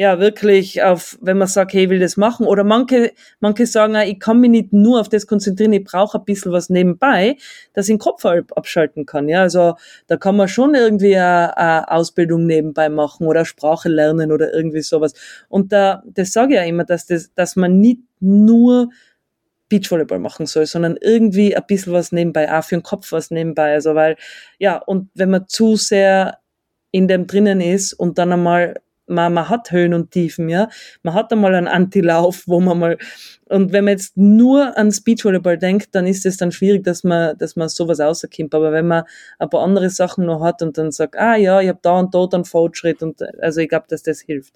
[0.01, 2.47] ja wirklich auf, wenn man sagt, hey, ich will das machen.
[2.47, 6.25] Oder manche, manche sagen, ich kann mich nicht nur auf das konzentrieren, ich brauche ein
[6.25, 7.37] bisschen was nebenbei,
[7.75, 9.29] dass ich den Kopf abschalten kann.
[9.29, 9.75] Ja, also
[10.07, 14.81] da kann man schon irgendwie eine, eine Ausbildung nebenbei machen oder Sprache lernen oder irgendwie
[14.81, 15.13] sowas.
[15.51, 18.89] Und da, das sage ich ja immer, dass das, dass man nicht nur
[19.69, 23.75] Beachvolleyball machen soll, sondern irgendwie ein bisschen was nebenbei, auch für den Kopf was nebenbei.
[23.75, 24.17] Also weil,
[24.59, 26.39] ja, und wenn man zu sehr
[26.91, 28.77] in dem drinnen ist und dann einmal
[29.11, 30.69] man, man hat Höhen und Tiefen, ja.
[31.03, 32.99] Man hat einmal einen Antilauf, wo man mal,
[33.47, 37.37] und wenn man jetzt nur an Beachvolleyball denkt, dann ist es dann schwierig, dass man,
[37.39, 38.55] dass man sowas rauskommt.
[38.55, 39.05] Aber wenn man
[39.39, 42.15] ein paar andere Sachen noch hat und dann sagt, ah ja, ich habe da und
[42.15, 44.55] dort einen Fortschritt und also ich glaube, dass das hilft.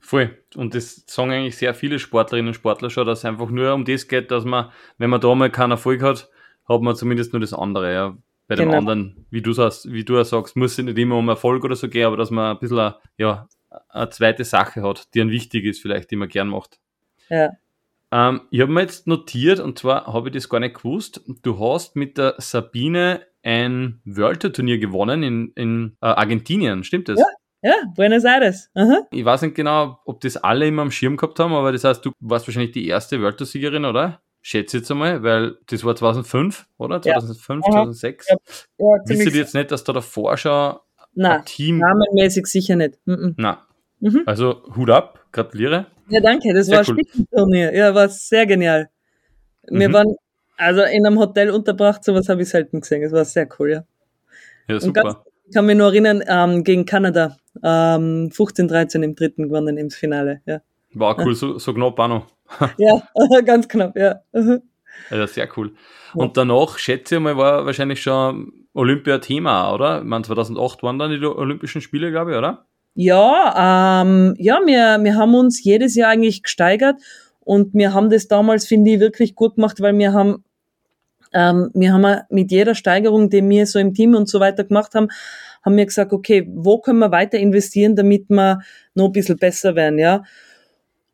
[0.00, 0.36] Voll.
[0.54, 3.84] Und das sagen eigentlich sehr viele Sportlerinnen und Sportler schon, dass es einfach nur um
[3.84, 6.28] das geht, dass man, wenn man da mal keinen Erfolg hat,
[6.68, 7.92] hat man zumindest nur das andere.
[7.92, 8.16] Ja.
[8.46, 8.72] Bei genau.
[8.72, 11.76] dem anderen, wie du sagst, wie du sagst, muss es nicht immer um Erfolg oder
[11.76, 13.48] so gehen, aber dass man ein bisschen ja,
[13.88, 16.78] eine zweite Sache hat, die ein wichtig ist, vielleicht, die man gern macht.
[17.28, 17.50] Ja.
[18.10, 21.58] Ähm, ich habe mir jetzt notiert, und zwar habe ich das gar nicht gewusst, du
[21.58, 27.18] hast mit der Sabine ein World Tour Turnier gewonnen in, in äh, Argentinien, stimmt das?
[27.18, 27.26] Ja.
[27.64, 28.68] Ja, Buenos Aires.
[28.74, 29.06] Aha.
[29.10, 32.04] Ich weiß nicht genau, ob das alle immer am Schirm gehabt haben, aber das heißt,
[32.04, 34.20] du warst wahrscheinlich die erste World Tour Siegerin, oder?
[34.42, 37.00] Schätze jetzt einmal, weil das war 2005, oder?
[37.00, 37.72] 2005, ja.
[37.72, 38.28] 2006.
[38.28, 38.36] Ja.
[38.76, 40.76] Ja, Wisst ihr jetzt nicht, dass da davor schon
[41.14, 41.78] Nein, Team.
[41.78, 42.98] Namenmäßig sicher nicht.
[43.04, 43.34] Mhm.
[43.36, 43.62] Na.
[44.00, 44.22] Mhm.
[44.26, 45.86] Also Hut ab, gratuliere.
[46.08, 46.96] Ja, danke, das sehr war cool.
[46.98, 47.74] ein Spitzenturnier.
[47.74, 48.90] Ja, war sehr genial.
[49.68, 49.92] Wir mhm.
[49.92, 50.16] waren
[50.56, 53.02] also in einem Hotel unterbracht, sowas habe ich selten gesehen.
[53.02, 53.84] Es war sehr cool, ja.
[54.68, 55.02] Ja, super.
[55.02, 59.90] Ganz, ich kann mich nur erinnern, ähm, gegen Kanada, ähm, 15-13 im dritten gewonnen im
[59.90, 60.60] Finale, ja.
[60.94, 61.34] War cool, ja.
[61.34, 62.26] so, so knapp auch noch.
[62.78, 63.02] ja,
[63.44, 64.20] ganz knapp, ja.
[65.10, 65.72] Ja, sehr cool.
[66.14, 69.98] Und danach, schätze ich mal, war wahrscheinlich schon Olympia-Thema, oder?
[69.98, 72.66] Ich meine, 2008 waren dann die Olympischen Spiele, glaube ich, oder?
[72.94, 76.96] Ja, ähm, ja, wir, wir haben uns jedes Jahr eigentlich gesteigert
[77.40, 80.44] und wir haben das damals, finde ich, wirklich gut gemacht, weil wir haben,
[81.32, 84.94] ähm, wir haben mit jeder Steigerung, die wir so im Team und so weiter gemacht
[84.94, 85.08] haben,
[85.64, 88.60] haben wir gesagt, okay, wo können wir weiter investieren, damit wir
[88.94, 90.22] noch ein bisschen besser werden, ja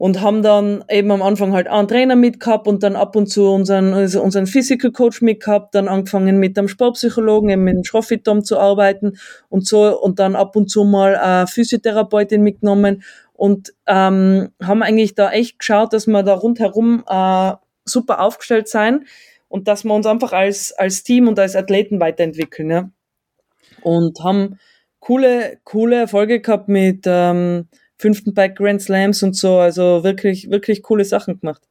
[0.00, 3.50] und haben dann eben am Anfang halt einen Trainer mitgehabt und dann ab und zu
[3.50, 8.42] unseren, also unseren Physical Coach mitgehabt, dann angefangen mit einem Sportpsychologen, eben mit dem Schrofitom
[8.42, 9.18] zu arbeiten
[9.50, 13.02] und so und dann ab und zu mal eine Physiotherapeutin mitgenommen
[13.34, 17.52] und ähm, haben eigentlich da echt geschaut, dass wir da rundherum äh,
[17.84, 19.04] super aufgestellt sein
[19.48, 22.70] und dass wir uns einfach als, als Team und als Athleten weiterentwickeln.
[22.70, 22.90] Ja.
[23.82, 24.58] Und haben
[24.98, 27.68] coole, coole Erfolge gehabt mit ähm,
[28.00, 29.58] fünften bei Grand Slams und so.
[29.58, 31.62] Also wirklich, wirklich coole Sachen gemacht.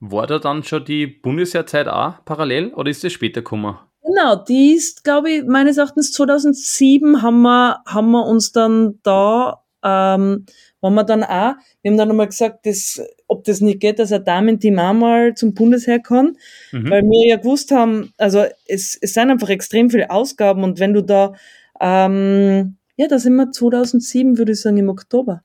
[0.00, 3.76] War da dann schon die Bundesjahrzeit auch parallel oder ist das später gekommen?
[4.02, 9.64] Genau, die ist, glaube ich, meines Erachtens 2007 haben wir, haben wir uns dann da,
[9.82, 10.46] ähm,
[10.80, 14.12] waren wir dann auch, wir haben dann nochmal gesagt, dass, ob das nicht geht, dass
[14.12, 16.36] ein Damenteam auch mal zum Bundesheer kann,
[16.72, 16.90] mhm.
[16.90, 20.94] weil wir ja gewusst haben, also es, es sind einfach extrem viele Ausgaben und wenn
[20.94, 21.32] du da,
[21.80, 25.42] ähm, ja, da sind wir 2007, würde ich sagen, im Oktober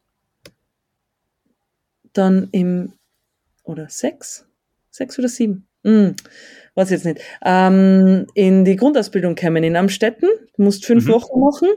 [2.14, 2.94] dann im,
[3.64, 4.46] oder sechs?
[4.90, 5.68] Sechs oder sieben?
[5.84, 6.16] Hm,
[6.76, 7.22] weiß jetzt nicht.
[7.44, 10.30] Ähm, in die Grundausbildung kommen in Amstetten.
[10.56, 11.14] Du musst fünf mhm.
[11.14, 11.70] Wochen machen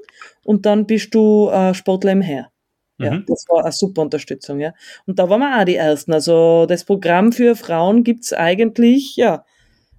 [0.45, 2.51] und dann bist du äh, Sportler im Heer.
[2.99, 3.25] Ja, mhm.
[3.27, 4.73] das war eine super Unterstützung, ja.
[5.07, 6.13] Und da waren wir auch die Ersten.
[6.13, 9.45] Also das Programm für Frauen gibt's eigentlich, ja,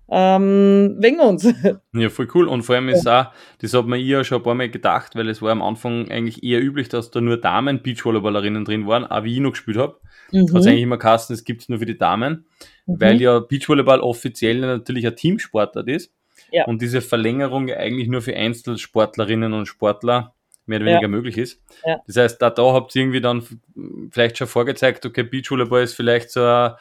[0.10, 1.48] ähm, wegen uns.
[1.94, 2.48] Ja, voll cool.
[2.48, 3.30] Und vor allem ist ja.
[3.30, 6.12] auch, das hat man ja schon ein paar Mal gedacht, weil es war am Anfang
[6.12, 9.78] eigentlich eher üblich, dass da nur Damen Beachvolleyballerinnen drin waren, auch wie ich noch gespielt
[9.78, 10.00] habe.
[10.32, 10.54] Mhm.
[10.54, 12.46] Hat eigentlich immer geheißen, es gibt nur für die Damen,
[12.86, 13.00] mhm.
[13.00, 16.14] weil ja Beachvolleyball offiziell natürlich ein Teamsportart ist.
[16.52, 16.66] Ja.
[16.66, 21.08] Und diese Verlängerung eigentlich nur für Einzelsportlerinnen und Sportler mehr oder weniger ja.
[21.08, 21.62] möglich ist.
[21.86, 22.02] Ja.
[22.08, 23.44] Das heißt, da, da habt ihr irgendwie dann
[24.12, 26.74] vielleicht schon vorgezeigt, okay, Beachvolleyball ist vielleicht so ein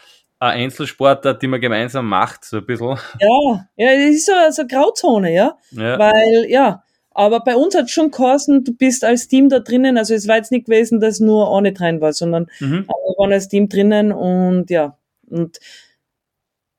[0.44, 2.98] ein Einzelsportart, die man gemeinsam macht, so ein bisschen.
[3.20, 5.58] Ja, ja, das ist so, so eine Grauzone, ja?
[5.70, 5.98] ja.
[5.98, 10.14] Weil, ja, aber bei uns hat schon geheißen, du bist als Team da drinnen, also
[10.14, 12.86] es war jetzt nicht gewesen, dass nur eine rein war, sondern mhm.
[12.86, 15.58] wir waren als Team drinnen und ja, und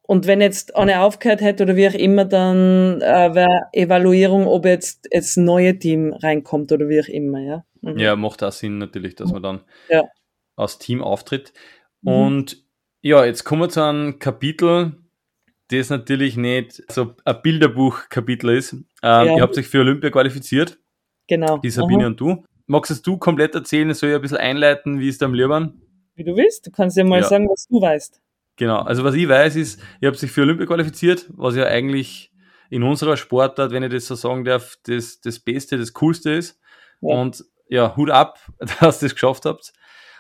[0.07, 4.65] und wenn jetzt eine aufgehört hätte oder wie auch immer, dann äh, wäre Evaluierung, ob
[4.65, 7.65] jetzt jetzt neue Team reinkommt oder wie auch immer, ja.
[7.81, 7.97] Mhm.
[7.97, 10.03] Ja, macht auch Sinn natürlich, dass man dann ja.
[10.55, 11.53] als Team auftritt.
[12.01, 12.11] Mhm.
[13.05, 14.93] Ja, jetzt kommen wir zu einem Kapitel,
[15.67, 18.73] das natürlich nicht so ein Bilderbuch-Kapitel ist.
[18.73, 19.23] Ähm, ja.
[19.25, 20.79] Ihr habt euch für Olympia qualifiziert.
[21.27, 21.59] Genau.
[21.59, 22.07] Die Sabine Aha.
[22.07, 22.43] und du.
[22.65, 23.93] Magst es du komplett erzählen?
[23.93, 25.79] Soll ich ein bisschen einleiten, wie es da am Liebern?
[26.15, 26.65] Wie du willst.
[26.65, 27.27] Du kannst ja mal ja.
[27.27, 28.23] sagen, was du weißt.
[28.55, 32.31] Genau, also was ich weiß ist, ihr habt sich für Olympia qualifiziert, was ja eigentlich
[32.71, 36.59] in unserer Sportart, wenn ich das so sagen darf, das, das Beste, das Coolste ist.
[37.01, 37.17] Ja.
[37.17, 39.73] Und ja, Hut ab, dass ihr das geschafft habt.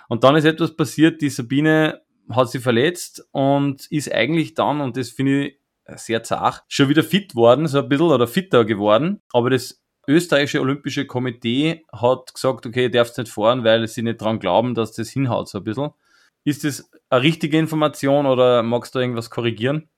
[0.07, 4.97] Und dann ist etwas passiert, die Sabine hat sich verletzt und ist eigentlich dann, und
[4.97, 5.59] das finde ich
[5.95, 9.21] sehr zart, schon wieder fit worden, so ein bisschen oder fitter geworden.
[9.31, 14.21] Aber das österreichische Olympische Komitee hat gesagt, okay, ihr dürft nicht fahren, weil sie nicht
[14.21, 15.91] dran glauben, dass das hinhaut so ein bisschen.
[16.43, 19.89] Ist das eine richtige Information oder magst du irgendwas korrigieren?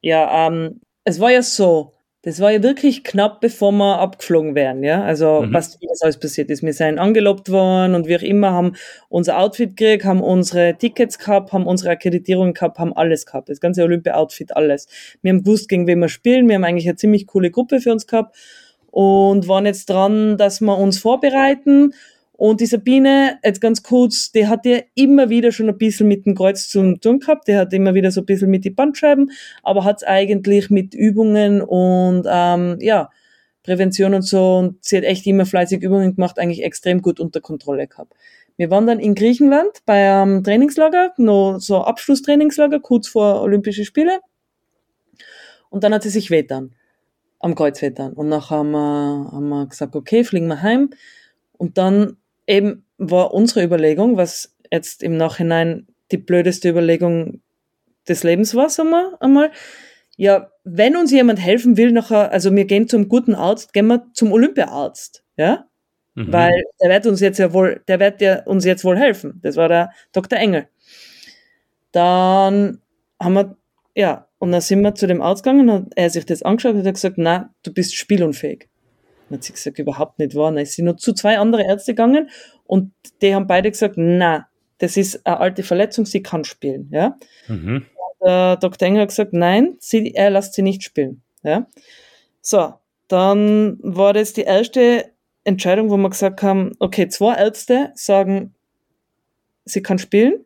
[0.00, 1.95] Ja, ähm, es war ja so,
[2.26, 5.04] das war ja wirklich knapp, bevor wir abgeflogen wären, ja.
[5.04, 5.54] Also, mhm.
[5.54, 6.60] was das alles passiert ist.
[6.64, 8.72] Wir sind angelobt worden und wir immer haben
[9.08, 13.48] unser Outfit gekriegt, haben unsere Tickets gehabt, haben unsere Akkreditierung gehabt, haben alles gehabt.
[13.48, 14.88] Das ganze Olympia-Outfit, alles.
[15.22, 16.48] Wir haben gewusst, gegen wen wir spielen.
[16.48, 18.34] Wir haben eigentlich eine ziemlich coole Gruppe für uns gehabt
[18.90, 21.94] und waren jetzt dran, dass wir uns vorbereiten
[22.38, 26.26] und die Sabine, jetzt ganz kurz, die hat ja immer wieder schon ein bisschen mit
[26.26, 27.48] dem Kreuz zu tun gehabt.
[27.48, 29.30] Die hat immer wieder so ein bisschen mit die Bandscheiben,
[29.62, 33.08] aber hat es eigentlich mit Übungen und ähm, ja,
[33.62, 34.58] Prävention und so.
[34.58, 38.12] Und sie hat echt immer fleißig Übungen gemacht, eigentlich extrem gut unter Kontrolle gehabt.
[38.58, 44.20] Wir waren dann in Griechenland bei einem Trainingslager, noch so Abschlusstrainingslager, kurz vor Olympische Spiele.
[45.70, 46.74] Und dann hat sie sich wehtan,
[47.38, 48.12] am Kreuz wehtan.
[48.12, 50.90] Und nachher haben wir, haben wir gesagt, okay, fliegen wir heim.
[51.58, 57.40] Und dann eben war unsere Überlegung, was jetzt im Nachhinein die blödeste Überlegung
[58.08, 59.50] des Lebens war, sagen wir einmal.
[60.16, 64.06] Ja, wenn uns jemand helfen will, nachher, also wir gehen zum guten Arzt, gehen wir
[64.14, 65.66] zum Olympiaarzt, ja?
[66.14, 66.32] Mhm.
[66.32, 69.38] Weil der wird uns jetzt ja wohl, der wird ja uns jetzt wohl helfen.
[69.42, 70.38] Das war der Dr.
[70.38, 70.68] Engel.
[71.92, 72.80] Dann
[73.20, 73.56] haben wir,
[73.94, 76.74] ja, und dann sind wir zu dem Arzt gegangen und er hat sich das angeschaut
[76.74, 78.68] und hat gesagt, na, du bist spielunfähig.
[79.28, 80.50] Dann hat sie gesagt, überhaupt nicht wahr.
[80.50, 82.30] Dann ist sie nur zu zwei andere Ärzte gegangen
[82.64, 86.88] und die haben beide gesagt, na, das ist eine alte Verletzung, sie kann spielen.
[86.92, 87.18] Ja?
[87.48, 87.86] Mhm.
[88.24, 88.86] Der Dr.
[88.88, 91.22] Engel hat gesagt, nein, sie, er lässt sie nicht spielen.
[91.42, 91.66] Ja?
[92.40, 92.74] So,
[93.08, 95.12] dann war das die erste
[95.44, 98.54] Entscheidung, wo wir gesagt haben, okay, zwei Ärzte sagen,
[99.64, 100.44] sie kann spielen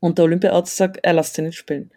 [0.00, 1.90] und der Olympiarzt sagt, er lässt sie nicht spielen.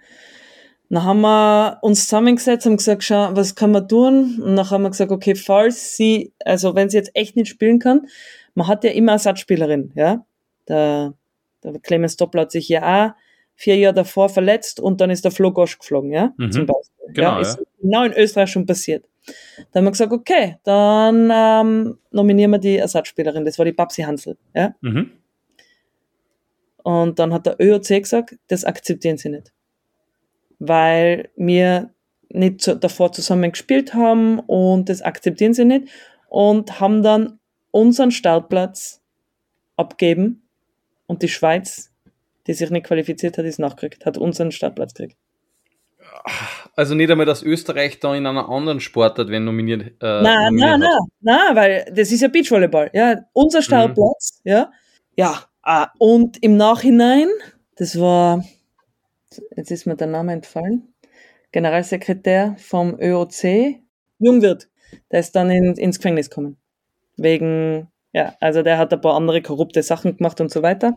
[0.94, 4.40] Dann haben wir uns zusammengesetzt und gesagt, schau, was kann man tun?
[4.40, 7.80] Und dann haben wir gesagt, okay, falls sie, also wenn sie jetzt echt nicht spielen
[7.80, 8.06] kann,
[8.54, 10.24] man hat ja immer Ersatzspielerin, ja.
[10.68, 11.16] Der,
[11.64, 13.12] der Clemens Doppler hat sich ja auch
[13.56, 16.52] vier Jahre davor verletzt und dann ist der Flo Gosch geflogen, ja, mhm.
[16.52, 17.14] zum Beispiel.
[17.14, 17.64] Genau, ja, ist ja.
[17.82, 19.10] genau in Österreich schon passiert.
[19.72, 23.46] Dann haben wir gesagt, okay, dann ähm, nominieren wir die Ersatzspielerin.
[23.46, 24.76] Das war die Babsi Hansel, ja.
[24.82, 25.10] Mhm.
[26.84, 29.52] Und dann hat der ÖOC gesagt, das akzeptieren sie nicht
[30.67, 31.93] weil wir
[32.30, 35.88] nicht davor zusammen gespielt haben und das akzeptieren sie nicht
[36.30, 37.39] und haben dann
[37.71, 39.02] unseren Startplatz
[39.76, 40.47] abgeben
[41.06, 41.91] und die Schweiz,
[42.47, 45.17] die sich nicht qualifiziert hat, ist nachgekriegt, hat unseren Startplatz gekriegt.
[46.76, 49.93] Also nicht einmal, dass Österreich da in einer anderen Sportart wenn nominiert.
[50.02, 52.89] Äh, nein, nein, nein, nein, weil das ist ja Beachvolleyball.
[52.93, 53.63] Ja, unser mhm.
[53.63, 54.52] Startplatz, mhm.
[54.52, 54.71] ja,
[55.15, 55.43] ja.
[55.62, 57.30] Ah, und im Nachhinein,
[57.78, 58.43] das war
[59.56, 60.93] jetzt ist mir der Name entfallen,
[61.52, 63.80] Generalsekretär vom ÖOC,
[64.19, 64.69] Jungwirt,
[65.12, 66.58] der ist dann in, ins Gefängnis gekommen.
[67.17, 70.96] Wegen, ja, also der hat ein paar andere korrupte Sachen gemacht und so weiter.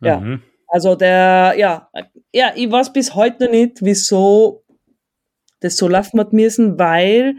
[0.00, 0.42] Ja, mhm.
[0.68, 1.90] also der, ja,
[2.32, 4.64] ja, ich weiß bis heute noch nicht, wieso
[5.60, 7.36] das so laufen hat müssen, weil,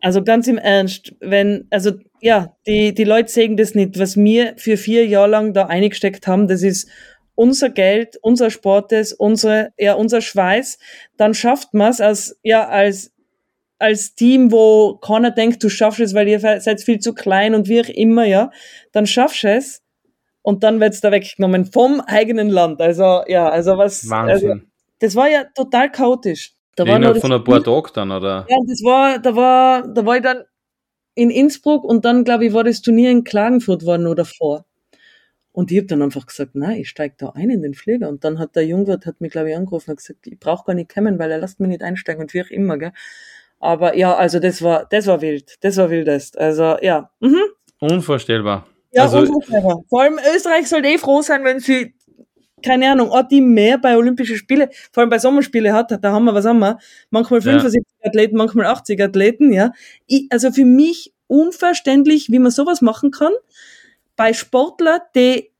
[0.00, 4.54] also ganz im Ernst, wenn, also ja, die, die Leute sehen das nicht, was wir
[4.56, 6.88] für vier Jahre lang da eingesteckt haben, das ist
[7.34, 10.78] unser Geld, unser Sport ist, unsere, ja, unser Schweiß,
[11.16, 13.12] dann schafft man es als, ja, als,
[13.78, 17.68] als Team, wo keiner denkt, du schaffst es, weil ihr seid viel zu klein und
[17.68, 18.50] wie auch immer, ja,
[18.92, 19.82] dann schaffst du es
[20.42, 22.80] und dann wird's da weggenommen vom eigenen Land.
[22.80, 24.50] Also, ja, also was, Wahnsinn.
[24.50, 24.64] Also,
[25.00, 26.52] das war ja total chaotisch.
[26.76, 28.46] Da war nur von ein paar Tagen dann, oder?
[28.48, 30.42] Ja, das war, da war, da war ich dann
[31.14, 34.64] in Innsbruck und dann, glaube ich, war das Turnier in Klagenfurt war nur davor.
[35.54, 38.08] Und ich habe dann einfach gesagt, nein, ich steige da ein in den Flieger.
[38.08, 40.74] Und dann hat der Jungwirt, hat mich, glaube ich, angerufen und gesagt, ich brauche gar
[40.74, 42.92] nicht kommen, weil er lässt mich nicht einsteigen und wie auch immer, gell.
[43.60, 45.54] Aber ja, also das war, das war wild.
[45.60, 46.36] Das war wildest.
[46.36, 47.08] Also ja.
[47.20, 47.40] Mhm.
[47.78, 48.66] Unvorstellbar.
[48.90, 49.84] Ja, also, unvorstellbar.
[49.88, 51.94] Vor allem Österreich sollte eh froh sein, wenn sie
[52.64, 56.24] keine Ahnung, ein Team mehr bei Olympischen Spielen, vor allem bei Sommerspielen hat, da haben
[56.24, 56.78] wir, was haben wir?
[57.10, 58.08] Manchmal 75 ja.
[58.08, 59.70] Athleten, manchmal 80 Athleten, ja.
[60.06, 63.32] Ich, also für mich unverständlich, wie man sowas machen kann.
[64.16, 65.50] Bei Sportlern, die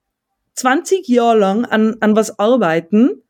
[0.55, 3.23] 20 Jahre lang an, an was arbeiten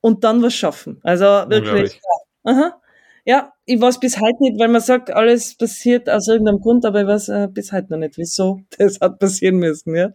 [0.00, 1.00] und dann was schaffen.
[1.02, 2.00] Also wirklich.
[2.44, 2.80] Aha.
[3.28, 7.00] Ja, ich weiß bis heute nicht, weil man sagt, alles passiert aus irgendeinem Grund, aber
[7.00, 10.12] ich weiß äh, bis heute noch nicht, wieso das hat passieren müssen, ja.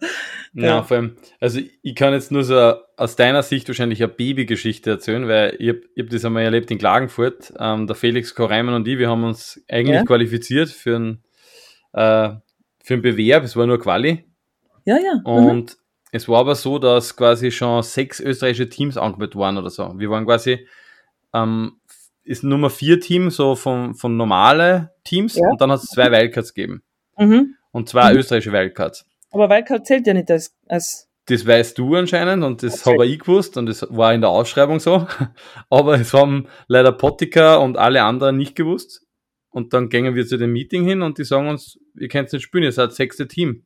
[0.53, 0.83] Ja, ja.
[0.83, 5.27] vor allem, also ich kann jetzt nur so aus deiner Sicht wahrscheinlich eine Babygeschichte erzählen,
[5.27, 7.53] weil ich habe hab das einmal erlebt in Klagenfurt.
[7.59, 10.03] Ähm, der Felix Koreimann und ich, wir haben uns eigentlich ja.
[10.05, 11.23] qualifiziert für ein,
[11.91, 12.29] äh,
[12.81, 14.23] für einen Bewerb, es war nur Quali.
[14.85, 15.21] Ja, ja.
[15.23, 15.77] Und mhm.
[16.11, 19.93] es war aber so, dass quasi schon sechs österreichische Teams angemeldet waren oder so.
[19.97, 20.67] Wir waren quasi
[21.33, 21.77] ähm,
[22.23, 25.47] ist Nummer vier Team, so von, von normale Teams, ja.
[25.49, 26.83] und dann hat es zwei Wildcards gegeben.
[27.17, 27.55] Mhm.
[27.71, 28.19] Und zwei mhm.
[28.19, 29.05] österreichische Wildcards.
[29.31, 30.55] Aber Wildcard zählt ja nicht als.
[30.67, 32.93] als das weißt du anscheinend und das okay.
[32.93, 35.07] habe ich gewusst und das war in der Ausschreibung so.
[35.69, 39.05] Aber es haben leider Pottika und alle anderen nicht gewusst.
[39.49, 42.41] Und dann gehen wir zu dem Meeting hin und die sagen uns, ihr könnt nicht
[42.41, 43.65] spielen, ihr seid sechste Team.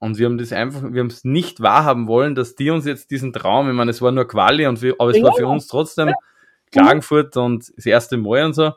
[0.00, 3.10] Und wir haben das einfach, wir haben es nicht wahrhaben wollen, dass die uns jetzt
[3.10, 5.24] diesen Traum, ich meine, es war nur Quali und wir, aber es ja.
[5.24, 6.12] war für uns trotzdem.
[6.72, 8.72] Klagenfurt und das erste Mal und so.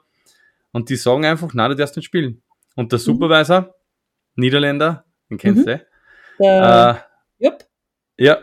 [0.71, 2.41] Und die sagen einfach, nein, du darfst nicht spielen.
[2.75, 3.03] Und der mhm.
[3.03, 3.67] Supervisor, mhm.
[4.35, 5.79] Niederländer, den kennst mhm.
[6.39, 6.95] du, äh,
[7.37, 7.65] Jupp.
[8.17, 8.39] Ja.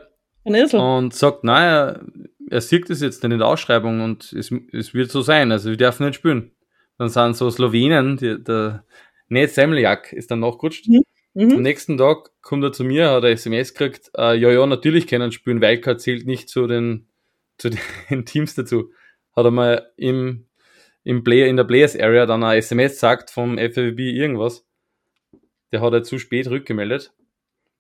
[0.79, 2.01] Und sagt, naja,
[2.49, 5.77] er sieht das jetzt in der Ausschreibung und es, es wird so sein, also wir
[5.77, 6.53] dürfen nicht spielen.
[6.99, 8.85] Dann sind so Slowenen, die, der
[9.29, 10.89] Ned Semljak ist dann nachgerutscht.
[10.89, 11.03] Mhm.
[11.35, 11.53] Mhm.
[11.53, 15.07] Am nächsten Tag kommt er zu mir, hat er SMS gekriegt, äh, ja, ja, natürlich
[15.07, 17.09] können spielen, Wildcard zählt nicht zu den,
[17.59, 17.71] zu
[18.11, 18.91] den Teams dazu
[19.35, 20.47] hat er mal im,
[21.05, 24.67] im Player, in der Players Area dann ein SMS gesagt vom FFB irgendwas.
[25.73, 27.13] Der hat er zu spät rückgemeldet.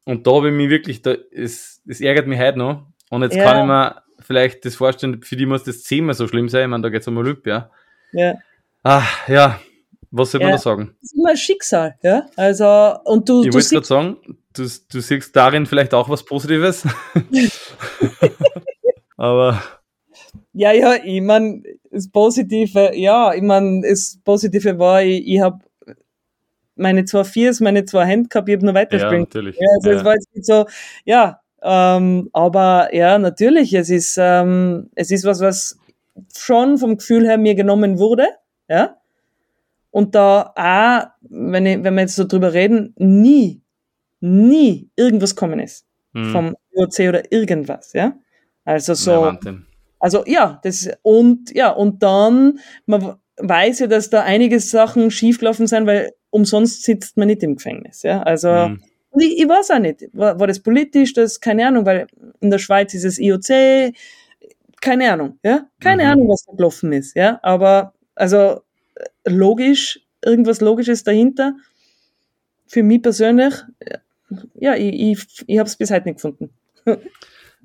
[0.05, 2.87] Und da habe ich mich wirklich, da, es, es ärgert mich heute noch.
[3.11, 3.45] Und jetzt ja.
[3.45, 6.63] kann ich mir vielleicht das vorstellen, für die muss das zehnmal so schlimm sein.
[6.63, 7.71] Ich meine, da geht es um Olympia.
[8.13, 8.35] Ja.
[8.83, 9.61] Ah, ja.
[10.11, 10.97] Was soll man ja, da sagen?
[11.01, 12.27] Das ist immer ein Schicksal, ja.
[12.37, 13.45] Also, und du.
[13.45, 14.17] Ich wollte gerade sagen,
[14.53, 16.85] du, du siehst darin vielleicht auch was Positives.
[19.17, 19.63] Aber
[20.53, 25.61] ja, ja, ich meine, das Positive, ja, ich meine, das Positive war, ich, ich habe
[26.75, 29.15] meine zwei Viers, meine zwei Hände gehabt, ich habe nur weiterspielen.
[29.15, 29.57] Ja, natürlich.
[29.57, 30.67] Ja, also es war jetzt nicht so,
[31.05, 35.79] ja, ähm, aber ja, natürlich, es ist, ähm, es ist was, was
[36.37, 38.27] schon vom Gefühl her mir genommen wurde,
[38.69, 38.97] ja.
[39.91, 43.62] Und da auch, wenn, ich, wenn wir jetzt so drüber reden, nie,
[44.20, 45.86] nie irgendwas kommen ist.
[46.14, 46.32] Hm.
[46.32, 48.16] Vom IOC oder irgendwas, ja.
[48.64, 49.26] Also so.
[49.26, 49.38] Ja,
[49.99, 55.66] also ja, das und ja, und dann, man weiß ja, dass da einige Sachen schiefgelaufen
[55.66, 58.03] sind, weil umsonst sitzt man nicht im Gefängnis.
[58.03, 58.22] Ja?
[58.22, 58.80] Also mhm.
[59.18, 62.07] ich, ich weiß auch nicht, war, war das politisch, das, keine Ahnung, weil
[62.41, 63.93] in der Schweiz ist es IOC,
[64.80, 66.11] keine Ahnung, ja, keine mhm.
[66.11, 68.61] Ahnung, was da gelaufen ist, ja, aber also
[69.25, 71.55] logisch, irgendwas Logisches dahinter,
[72.67, 73.55] für mich persönlich,
[74.55, 76.51] ja, ich, ich, ich habe es bis heute nicht gefunden.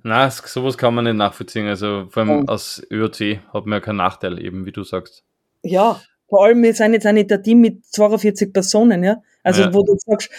[0.04, 1.68] Nein, sowas kann man nicht nachvollziehen.
[1.68, 2.48] Also vor allem ja.
[2.48, 5.24] aus ÖOC hat man ja keinen Nachteil, eben wie du sagst.
[5.64, 9.22] Ja, vor allem, wir sind jetzt auch nicht ein Team mit 42 Personen, ja.
[9.44, 9.74] Also ja.
[9.74, 10.30] wo du sagst,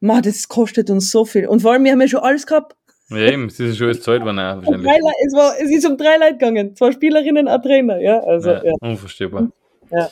[0.00, 1.46] Ma, das kostet uns so viel.
[1.46, 2.74] Und vor allem, wir haben ja schon alles gehabt.
[3.10, 4.82] Ja, eben, es ist schon alles Zeit worden, ja, wahrscheinlich.
[4.82, 6.74] Drei, es, war, es ist um drei Leute gegangen.
[6.74, 8.18] Zwei Spielerinnen, ein Trainer, ja.
[8.18, 8.72] Also, ja, ja.
[8.80, 9.52] Unvorstellbar.
[9.92, 10.10] Ja.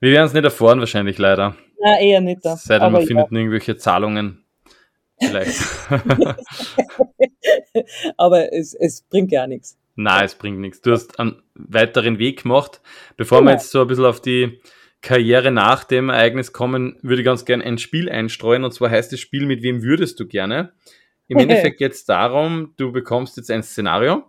[0.00, 1.56] Wir werden es nicht erfahren, wahrscheinlich leider.
[1.80, 2.44] Nein, eher nicht.
[2.44, 2.56] Da.
[2.56, 4.44] Sei denn, man findet irgendwelche Zahlungen
[5.20, 5.60] Vielleicht.
[8.16, 9.78] Aber es, es bringt gar nichts.
[9.96, 10.80] Nein, es bringt nichts.
[10.80, 12.80] Du hast einen weiteren Weg gemacht.
[13.16, 13.44] Bevor ja.
[13.44, 14.60] wir jetzt so ein bisschen auf die
[15.02, 18.64] Karriere nach dem Ereignis kommen, würde ich ganz gerne ein Spiel einstreuen.
[18.64, 20.72] Und zwar heißt das Spiel, mit wem würdest du gerne?
[21.28, 24.24] Im Endeffekt geht es darum, du bekommst jetzt ein Szenario.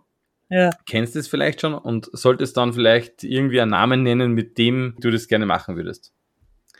[0.48, 0.70] Ja.
[0.88, 5.10] Kennst es vielleicht schon und solltest dann vielleicht irgendwie einen Namen nennen, mit dem du
[5.10, 6.12] das gerne machen würdest.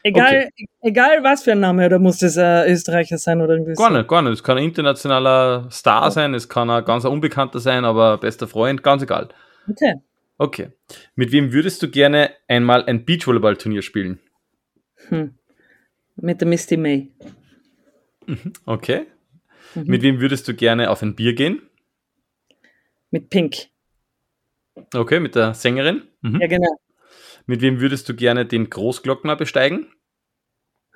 [0.02, 0.68] Egal, okay.
[0.82, 4.06] egal was für ein Name, oder muss das ein Österreicher sein oder irgendwie Gar nicht,
[4.06, 4.34] gar nicht.
[4.34, 8.84] Es kann ein internationaler Star sein, es kann ein ganz Unbekannter sein, aber bester Freund,
[8.84, 9.30] ganz egal.
[9.68, 9.94] Okay.
[10.38, 10.68] Okay.
[11.16, 14.20] Mit wem würdest du gerne einmal ein Beachvolleyball-Turnier spielen?
[15.08, 15.34] Hm.
[16.16, 17.10] Mit der Misty May.
[18.26, 18.52] Mhm.
[18.64, 19.06] Okay.
[19.74, 19.84] Mhm.
[19.86, 21.62] Mit wem würdest du gerne auf ein Bier gehen?
[23.16, 23.68] Mit Pink.
[24.92, 26.02] Okay, mit der Sängerin?
[26.20, 26.38] Mhm.
[26.38, 26.76] Ja, genau.
[27.46, 29.90] Mit wem würdest du gerne den Großglockner besteigen?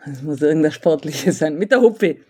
[0.04, 1.56] Das muss irgendein sportliches sein.
[1.56, 2.22] Mit der Hupfi.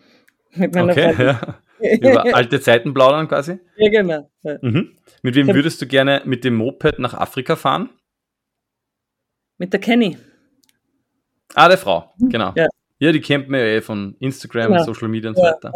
[0.55, 1.61] Mit meiner okay, ja.
[1.81, 3.59] Über alte Zeiten plaudern quasi?
[3.79, 4.31] Ja, genau.
[4.45, 4.59] Ja.
[4.63, 4.97] Mhm.
[5.23, 7.91] Mit wem würdest du gerne mit dem Moped nach Afrika fahren?
[9.59, 10.17] Mit der Kenny.
[11.55, 12.53] Ah, der Frau, genau.
[12.55, 12.69] Ja,
[13.01, 14.85] ja die kennt man ja eh von Instagram, genau.
[14.85, 15.73] Social Media und so weiter.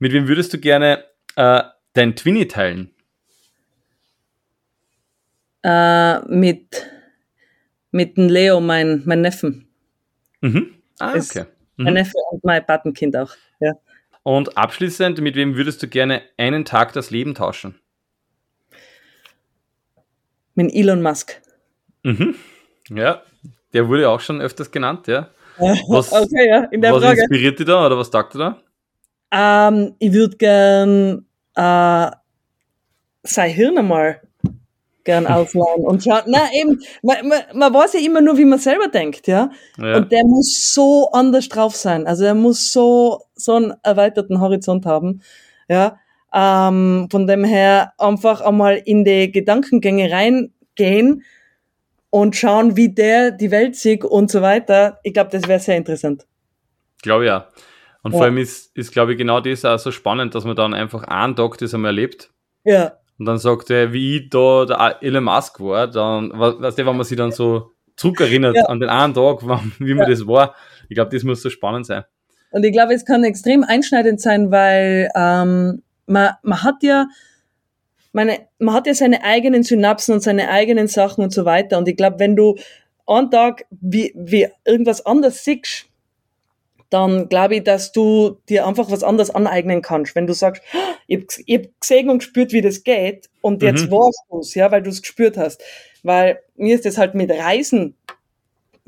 [0.00, 1.04] Mit wem würdest du gerne
[1.36, 2.90] äh, dein Twinny teilen?
[5.68, 6.86] Äh, mit,
[7.90, 9.66] mit dem Leo, mein, mein Neffen.
[10.40, 10.76] Mhm.
[11.00, 11.46] Ah, okay.
[11.76, 11.92] Mein Mhm.
[11.94, 13.32] Neffe und mein Patenkind auch.
[13.58, 13.72] Ja.
[14.22, 17.80] Und abschließend, mit wem würdest du gerne einen Tag das Leben tauschen?
[20.54, 21.40] Mit Elon Musk.
[22.04, 22.36] Mhm.
[22.90, 23.22] Ja,
[23.72, 25.30] der wurde auch schon öfters genannt, ja.
[25.58, 27.20] Was- okay, ja, in der was Frage.
[27.22, 28.60] inspiriert dich da oder was sagt er
[29.32, 29.68] da?
[29.68, 32.10] Ähm, ich würde gern äh,
[33.24, 34.20] sein Hirn einmal
[35.06, 36.24] gern ausleihen und schauen.
[36.26, 39.50] Na eben, man, man, man weiß ja immer nur, wie man selber denkt, ja.
[39.78, 39.96] Ja.
[39.96, 42.06] Und der muss so anders drauf sein.
[42.06, 45.22] Also er muss so, so einen erweiterten Horizont haben.
[45.68, 45.98] Ja.
[46.34, 51.22] Ähm, von dem her einfach einmal in die Gedankengänge reingehen
[52.10, 54.98] und schauen, wie der die Welt sieht und so weiter.
[55.02, 56.26] Ich glaube, das wäre sehr interessant.
[57.02, 57.48] Glaube ich ja.
[58.02, 58.18] Und Ja.
[58.18, 61.04] vor allem ist, ist glaube ich, genau das auch so spannend, dass man dann einfach
[61.04, 62.30] einen Tag das einmal erlebt
[62.64, 62.92] Ja.
[63.18, 66.86] Und dann sagt er, wie ich da der Elon Musk war, dann, we- weißt du,
[66.86, 68.64] wenn man sich dann so zurückerinnert Ja.
[68.66, 69.42] an den einen Tag,
[69.78, 70.54] wie man das war,
[70.88, 72.04] ich glaube, das muss so spannend sein.
[72.50, 77.06] Und ich glaube, es kann extrem einschneidend sein, weil ähm, man, man hat ja
[78.12, 81.76] meine, man hat ja seine eigenen Synapsen und seine eigenen Sachen und so weiter.
[81.78, 82.56] Und ich glaube, wenn du
[83.06, 85.86] einen Tag wie, wie irgendwas anderes siehst,
[86.90, 90.14] dann glaube ich, dass du dir einfach was anderes aneignen kannst.
[90.14, 93.86] Wenn du sagst, "Ah, ich habe hab gesehen und gespürt, wie das geht, und jetzt
[93.86, 93.92] Mhm.
[93.92, 95.62] warst du's, ja, weil du es gespürt hast.
[96.02, 97.94] Weil mir ist das halt mit Reisen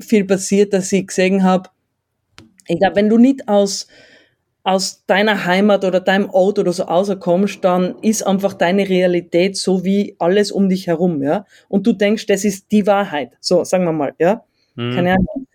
[0.01, 1.69] viel passiert, dass ich gesehen habe,
[2.67, 3.87] ich glaube, wenn du nicht aus,
[4.63, 9.85] aus deiner Heimat oder deinem Ort oder so rauskommst, dann ist einfach deine Realität so
[9.85, 11.45] wie alles um dich herum, ja.
[11.69, 13.33] Und du denkst, das ist die Wahrheit.
[13.41, 14.45] So, sagen wir mal, ja.
[14.75, 14.93] Mhm.
[14.95, 15.47] Keine Ahnung.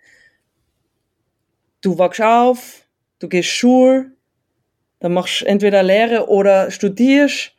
[1.85, 4.13] Du wachst auf, du gehst Schule,
[5.01, 7.53] dann machst du entweder Lehre oder studierst,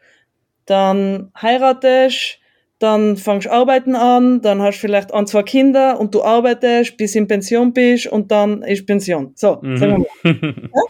[0.65, 2.39] dann heiratest,
[2.79, 7.13] dann fangst arbeiten an, dann hast du vielleicht ein, zwei Kinder und du arbeitest, bis
[7.13, 9.31] in Pension bist und dann ist Pension.
[9.35, 10.33] So, sagen wir mal.
[10.33, 10.71] Mhm.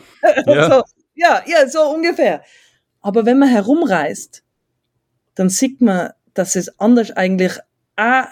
[0.48, 0.70] Ja.
[0.70, 0.84] so,
[1.14, 2.42] ja, ja, so ungefähr.
[3.02, 4.44] Aber wenn man herumreist,
[5.36, 7.52] dann sieht man, dass es anders eigentlich
[7.96, 8.26] auch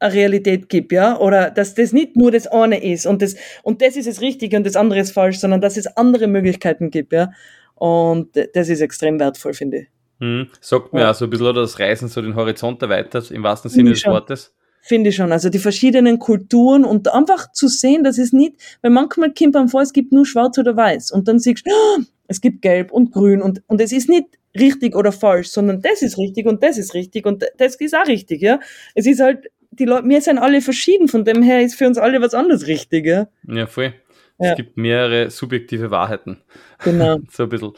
[0.00, 3.82] eine Realität gibt, ja, oder dass das nicht nur das eine ist und das, und
[3.82, 7.12] das ist das Richtige und das andere ist falsch, sondern dass es andere Möglichkeiten gibt,
[7.12, 7.30] ja.
[7.74, 9.86] Und das ist extrem wertvoll, finde ich.
[10.18, 10.48] Mhm.
[10.60, 11.10] Sagt mir Ja.
[11.10, 14.00] auch so ein bisschen, oder das Reisen so den Horizont erweitert, im wahrsten Sinne des
[14.00, 14.12] schon.
[14.12, 14.54] Wortes.
[14.82, 15.30] Finde ich schon.
[15.32, 19.68] Also die verschiedenen Kulturen und einfach zu sehen, dass es nicht, weil manchmal kommt man
[19.68, 22.90] vor, es gibt nur schwarz oder weiß und dann siehst du, "Ah, es gibt gelb
[22.90, 24.26] und grün und, und es ist nicht
[24.58, 28.06] richtig oder falsch, sondern das ist richtig und das ist richtig und das ist auch
[28.06, 28.58] richtig, ja.
[28.94, 31.98] Es ist halt, die Leute, wir sind alle verschieden, von dem her ist für uns
[31.98, 33.26] alle was anderes richtig, ja.
[33.48, 33.94] Ja, voll.
[34.38, 34.50] Ja.
[34.52, 36.38] Es gibt mehrere subjektive Wahrheiten.
[36.84, 37.18] Genau.
[37.30, 37.72] So ein bisschen.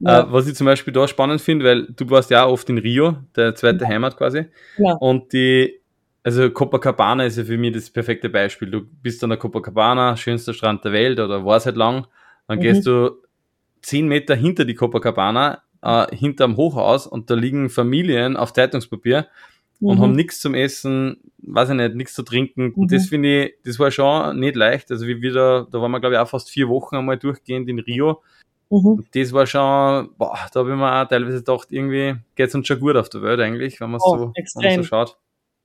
[0.00, 0.20] Ja.
[0.20, 3.16] Äh, was ich zum Beispiel da spannend finde, weil du warst ja oft in Rio,
[3.36, 4.46] der zweite Heimat quasi.
[4.76, 4.96] Genau.
[4.98, 5.80] Und die,
[6.22, 8.70] also Copacabana ist ja für mich das perfekte Beispiel.
[8.70, 12.06] Du bist an der Copacabana, schönster Strand der Welt oder war es halt lang.
[12.48, 12.62] Dann Mhm.
[12.62, 13.10] gehst du
[13.82, 19.26] zehn Meter hinter die Copacabana, äh, hinterm Hochhaus und da liegen Familien auf Zeitungspapier
[19.80, 20.02] und Mhm.
[20.02, 22.72] haben nichts zum Essen, weiß ich nicht, nichts zu trinken.
[22.72, 22.96] Und Mhm.
[22.96, 24.90] das finde ich, das war schon nicht leicht.
[24.90, 27.78] Also wie wir da, waren wir glaube ich auch fast vier Wochen einmal durchgehend in
[27.78, 28.22] Rio.
[28.70, 29.04] Mhm.
[29.14, 32.80] Das war schon, boah, da habe ich mir auch teilweise gedacht, irgendwie geht's uns schon
[32.80, 34.82] gut auf der Welt eigentlich, wenn man Oh, so, wenn man extrem.
[34.82, 35.16] so schaut.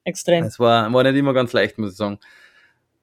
[0.04, 0.44] Extrem.
[0.44, 2.20] Es war, war nicht immer ganz leicht, muss ich sagen.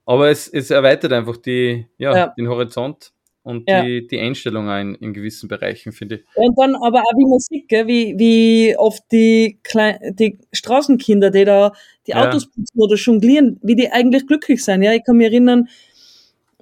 [0.05, 2.27] Aber es, es erweitert einfach die, ja, Ja.
[2.39, 3.13] den Horizont
[3.43, 3.83] und Ja.
[3.83, 6.25] die, die Einstellung auch in, in gewissen Bereichen, finde ich.
[6.37, 11.45] Und dann aber auch wie sieht, gell, wie, wie oft die, Klein die Straßenkinder, die
[11.45, 11.73] da
[12.07, 12.29] die Ja.
[12.29, 14.83] Autos putzen oder jonglieren, wie die eigentlich glücklich sind.
[14.83, 15.69] Ja, ich kann mich erinnern,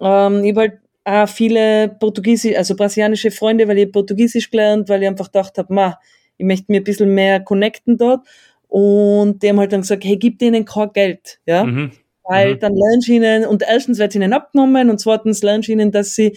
[0.01, 0.73] ähm, ich habe halt
[1.05, 5.73] auch viele Portugiesisch, also brasilianische Freunde, weil ich Portugiesisch gelernt, weil ich einfach gedacht habe,
[5.75, 5.99] ma,
[6.39, 8.27] ich möchte mir ein bisschen mehr connecten dort.
[8.69, 11.65] Und die haben halt dann gesagt, hey, gib denen kein Geld, ja.
[11.65, 11.93] Mhm.
[12.25, 12.61] Weil Mhm.
[12.61, 16.15] dann lernen sie ihnen, und erstens wird ihnen abgenommen und zweitens lernen sie ihnen, dass
[16.15, 16.37] sie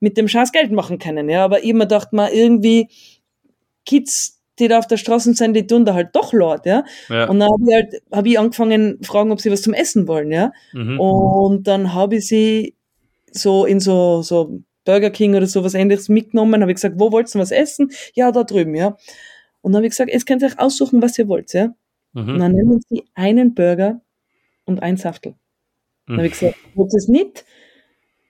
[0.00, 1.28] mit dem Scheiß Geld machen können.
[1.30, 2.88] Ja, aber ich mir dachte mal, irgendwie
[3.86, 6.84] Kids, die da auf der Straße sind, die tun da halt doch laut, ja.
[7.08, 7.28] Ja.
[7.28, 10.30] Und dann habe ich halt, habe ich angefangen, fragen, ob sie was zum Essen wollen,
[10.32, 10.52] ja.
[10.72, 10.98] Mhm.
[11.00, 12.74] Und dann habe ich sie
[13.32, 17.34] so in so, so Burger King oder sowas ähnliches mitgenommen, habe ich gesagt, wo wollt
[17.34, 17.90] ihr was essen?
[18.14, 18.96] Ja, da drüben, ja.
[19.60, 21.74] Und dann habe ich gesagt, jetzt könnt ihr euch aussuchen, was ihr wollt, ja.
[22.14, 22.38] Und Mhm.
[22.38, 24.00] dann nehmen sie einen Burger
[24.64, 25.34] und ein Saftel.
[26.06, 27.44] Dann habe ich gesagt, wollt ihr es nicht?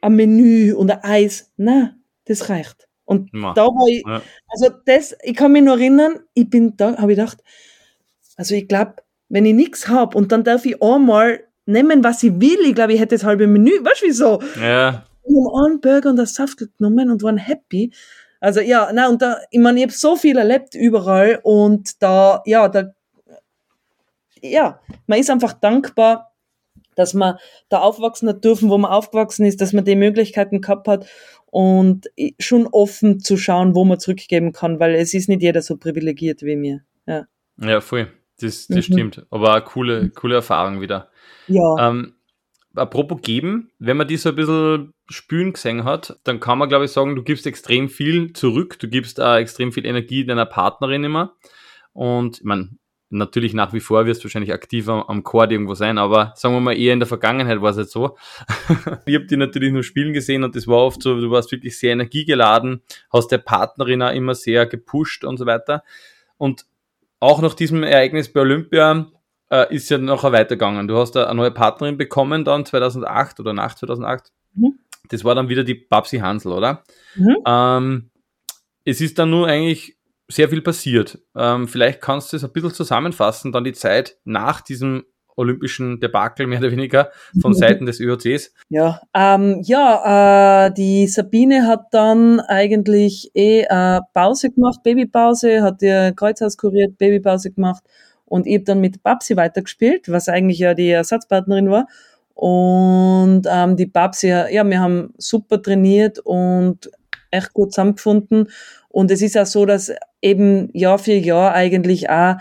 [0.00, 1.52] Ein Menü und ein Eis?
[1.56, 2.87] Na, das reicht.
[3.08, 3.54] Und Ma.
[3.54, 4.20] da war ich, Ja.
[4.48, 7.38] also das, ich kann mich nur erinnern, ich bin da, habe ich gedacht,
[8.36, 8.96] also ich glaube,
[9.30, 12.92] wenn ich nichts hab und dann darf ich einmal nehmen, was ich will, ich glaube,
[12.92, 14.42] ich hätte das halbe Menü, weißt du wieso?
[14.60, 17.92] Ja, Ich habe einen Burger und ein Saftel genommen und waren happy.
[18.40, 22.42] Also ja, na und da, ich meine, ich habe so viel erlebt überall und da,
[22.44, 22.92] ja, da,
[24.42, 26.32] ja, man ist einfach dankbar,
[26.94, 27.36] dass man
[27.68, 31.06] da aufwachsen hat dürfen, wo man aufgewachsen ist, dass man die Möglichkeiten gehabt hat
[31.50, 35.76] und schon offen zu schauen, wo man zurückgeben kann, weil es ist nicht jeder so
[35.76, 36.80] privilegiert wie mir.
[37.06, 37.26] Ja,
[37.60, 38.08] ja voll.
[38.40, 38.92] Das, das mhm.
[38.92, 39.26] stimmt.
[39.30, 41.10] Aber eine coole, coole Erfahrung wieder.
[41.48, 41.88] Ja.
[41.88, 42.14] Ähm,
[42.74, 46.84] apropos geben, wenn man die so ein bisschen spülen gesehen hat, dann kann man, glaube
[46.84, 51.04] ich, sagen, du gibst extrem viel zurück, du gibst auch extrem viel Energie deiner Partnerin
[51.04, 51.34] immer.
[51.92, 52.77] Und ich meine,
[53.10, 56.54] natürlich nach wie vor wirst du wahrscheinlich aktiv am, am Chord irgendwo sein, aber sagen
[56.54, 58.16] wir mal eher in der Vergangenheit war es jetzt so.
[59.06, 61.78] ich habe die natürlich nur spielen gesehen und das war oft so, du warst wirklich
[61.78, 65.82] sehr energiegeladen, hast der Partnerin auch immer sehr gepusht und so weiter.
[66.36, 66.66] Und
[67.20, 69.06] auch nach diesem Ereignis bei Olympia
[69.50, 70.86] äh, ist ja nachher weitergegangen.
[70.88, 74.32] Du hast eine neue Partnerin bekommen dann 2008 oder nach 2008.
[74.54, 74.78] Mhm.
[75.08, 76.84] Das war dann wieder die Babsi Hansel, oder?
[77.16, 77.36] Mhm.
[77.46, 78.10] Ähm,
[78.84, 79.97] es ist dann nur eigentlich
[80.30, 81.18] sehr viel passiert.
[81.34, 85.04] Ähm, vielleicht kannst du es ein bisschen zusammenfassen, dann die Zeit nach diesem
[85.36, 87.10] olympischen Debakel mehr oder weniger
[87.40, 88.52] von Seiten des ÖOCs.
[88.68, 95.80] Ja, ähm, ja, äh, die Sabine hat dann eigentlich eh äh, Pause gemacht, Babypause, hat
[95.80, 97.84] ihr Kreuzhaus kuriert, Babypause gemacht
[98.24, 101.86] und ich habe dann mit Babsi weitergespielt, was eigentlich ja die Ersatzpartnerin war.
[102.34, 106.88] Und ähm, die Babsi, ja, wir haben super trainiert und
[107.30, 108.48] echt gut zusammengefunden.
[108.88, 112.36] Und es ist auch so, dass eben Jahr für Jahr eigentlich auch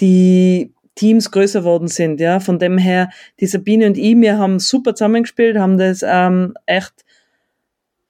[0.00, 2.20] die Teams größer worden sind.
[2.20, 3.10] Ja, von dem her,
[3.40, 7.04] die Sabine und ich, wir haben super zusammengespielt, haben das ähm, echt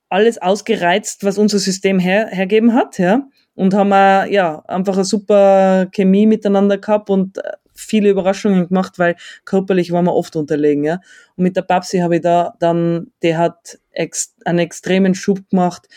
[0.09, 3.27] alles ausgereizt, was unser System her, hergeben hat, ja.
[3.55, 7.39] Und haben auch, ja, einfach eine super Chemie miteinander gehabt und
[7.87, 11.01] viele Überraschungen gemacht, weil körperlich waren wir oft unterlegen, ja.
[11.37, 15.89] Und mit der Babsi habe ich da dann, die hat ex, einen extremen Schub gemacht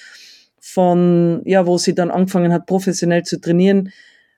[0.59, 3.91] von, ja, wo sie dann angefangen hat, professionell zu trainieren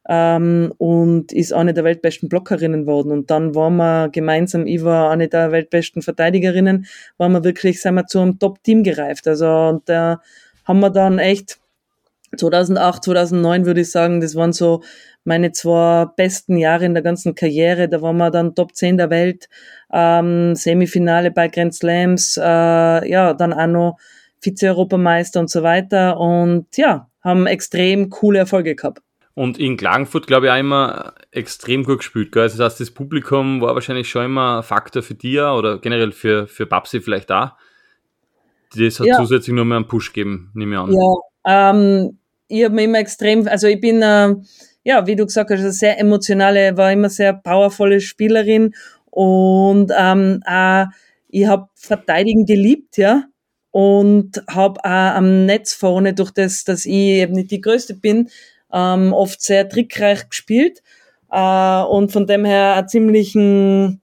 [0.08, 3.12] ähm, und ist eine der weltbesten Blockerinnen worden.
[3.12, 6.86] Und dann waren wir gemeinsam, ich war eine der weltbesten Verteidigerinnen,
[7.18, 9.28] waren wir wirklich, sind wir zu einem Top-Team gereift.
[9.28, 10.22] Also, und da
[10.66, 11.61] haben wir dann echt
[12.36, 14.82] 2008, 2009 würde ich sagen, das waren so
[15.24, 17.90] meine zwei besten Jahre in der ganzen Karriere.
[17.90, 19.50] Da waren wir dann Top 10 der Welt,
[19.92, 22.42] ähm, Semifinale bei Grand Slams, äh,
[23.10, 23.98] ja, dann auch noch
[24.40, 29.02] Vize-Europameister und so weiter und ja, haben extrem coole Erfolge gehabt.
[29.34, 32.32] Und in Klagenfurt, glaube ich, auch immer extrem gut gespielt.
[32.32, 32.44] Gell?
[32.44, 36.12] Also das heißt, das Publikum war wahrscheinlich schon immer ein Faktor für dir oder generell
[36.12, 37.52] für, für Babsi vielleicht auch.
[38.76, 39.18] Das hat ja.
[39.18, 40.94] zusätzlich nur mehr einen Push gegeben, nehme ich an.
[40.94, 42.18] Ja, ähm,
[42.52, 44.36] ich habe mir immer extrem, also ich bin, äh,
[44.84, 48.74] ja, wie du gesagt hast, eine sehr emotionale, war immer sehr powervolle Spielerin
[49.10, 50.86] und ähm, äh,
[51.30, 53.24] ich habe Verteidigen geliebt, ja
[53.72, 58.30] und habe auch am Netz vorne, durch das, dass ich eben nicht die Größte bin,
[58.72, 60.84] ähm, oft sehr trickreich gespielt
[61.32, 64.02] äh, und von dem her einen ziemlichen,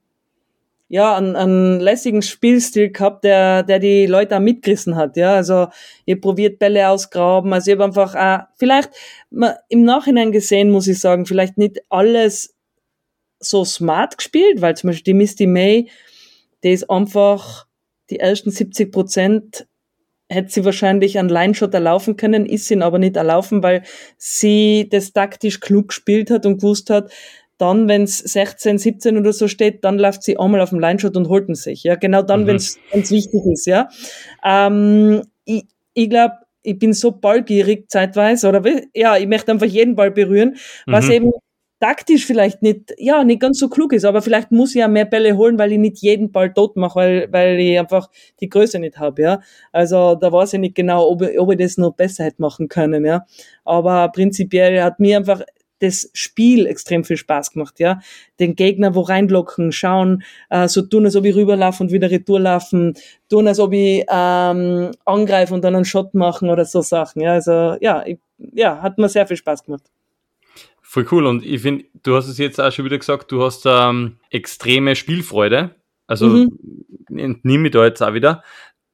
[0.89, 5.67] ja, einen, einen lässigen Spielstil gehabt, der, der die Leute auch mitgerissen hat, ja, also
[6.05, 8.89] ihr probiert Bälle ausgraben, also ich habe einfach auch, vielleicht
[9.69, 12.55] im Nachhinein gesehen, muss ich sagen, vielleicht nicht alles
[13.39, 15.89] so smart gespielt, weil zum Beispiel die Misty May,
[16.63, 17.67] die ist einfach
[18.09, 19.67] die ersten 70 Prozent
[20.29, 23.83] hätte sie wahrscheinlich an Line-Shot erlaufen können, ist sie aber nicht erlaufen, weil
[24.17, 27.11] sie das taktisch klug gespielt hat und gewusst hat,
[27.59, 31.15] dann, wenn es 16, 17 oder so steht, dann läuft sie einmal auf dem Line-Shot
[31.15, 31.83] und holt ihn sich.
[31.83, 32.47] Ja, genau dann, mhm.
[32.47, 33.65] wenn es wichtig ist.
[33.67, 33.89] Ja,
[34.43, 39.95] ähm, ich, ich glaube, ich bin so ballgierig zeitweise oder ja, ich möchte einfach jeden
[39.95, 41.11] Ball berühren, was mhm.
[41.11, 41.31] eben
[41.79, 45.05] taktisch vielleicht nicht, ja, nicht ganz so klug ist, aber vielleicht muss ich ja mehr
[45.05, 48.09] Bälle holen, weil ich nicht jeden Ball tot mache, weil, weil ich einfach
[48.41, 49.41] die Größe nicht habe, ja.
[49.71, 52.67] Also da weiß ich nicht genau, ob, ich, ob ich das noch besser hätte machen
[52.67, 53.25] können, ja.
[53.63, 55.41] Aber prinzipiell hat mir einfach
[55.79, 57.99] das Spiel extrem viel Spaß gemacht, ja.
[58.39, 62.39] Den Gegner wo reinlocken, schauen, äh, so tun, als ob ich rüberlaufe und wieder retour
[62.39, 62.95] laufen,
[63.29, 67.33] tun, als ob ich ähm, angreife und dann einen Shot machen oder so Sachen, ja.
[67.33, 69.83] Also ja, ich, ja, hat mir sehr viel Spaß gemacht.
[70.81, 71.27] Voll cool.
[71.27, 74.95] Und ich finde, du hast es jetzt auch schon wieder gesagt, du hast ähm, extreme
[74.95, 75.75] Spielfreude.
[76.07, 76.85] Also mhm.
[77.15, 78.43] entnehme ich da jetzt auch wieder.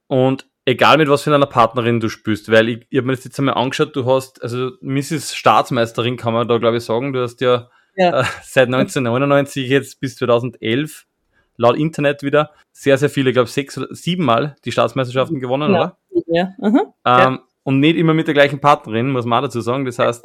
[0.08, 3.24] Und egal mit was für einer Partnerin du spielst, weil ich, ich habe mir das
[3.24, 5.36] jetzt einmal angeschaut, du hast, also Mrs.
[5.36, 8.22] Staatsmeisterin kann man da glaube ich sagen, du hast ja, ja.
[8.22, 11.05] Äh, seit 1999 jetzt bis 2011
[11.57, 15.74] laut Internet wieder sehr, sehr viele, ich glaube sechs oder sieben Mal die Staatsmeisterschaften gewonnen,
[15.74, 15.80] ja.
[15.80, 15.97] oder?
[16.28, 16.53] Ja.
[16.59, 16.80] Mhm.
[16.80, 19.86] Ähm, ja und nicht immer mit der gleichen Partnerin, muss man dazu sagen.
[19.86, 20.24] Das heißt,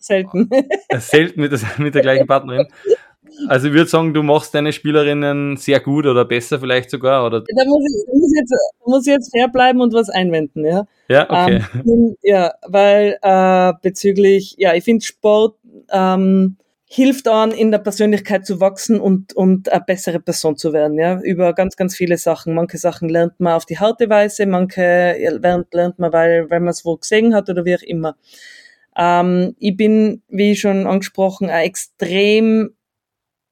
[0.00, 0.50] selten.
[0.88, 2.68] Äh, selten mit der, mit der gleichen Partnerin.
[3.48, 7.26] Also ich würde sagen, du machst deine Spielerinnen sehr gut oder besser vielleicht sogar.
[7.26, 7.40] Oder?
[7.40, 8.54] Da muss ich, muss jetzt,
[8.84, 10.86] muss jetzt fair bleiben und was einwenden, ja.
[11.08, 11.62] Ja, okay.
[11.74, 15.56] Ähm, ja, weil äh, bezüglich, ja, ich finde Sport,
[15.90, 16.56] ähm,
[16.94, 21.18] hilft an, in der Persönlichkeit zu wachsen und, und eine bessere Person zu werden, ja,
[21.22, 22.54] über ganz, ganz viele Sachen.
[22.54, 26.68] Manche Sachen lernt man auf die harte Weise, manche lernt, lernt man, weil, weil man
[26.68, 28.16] es wo gesehen hat oder wie auch immer.
[28.94, 32.74] Ähm, ich bin, wie schon angesprochen, eine extrem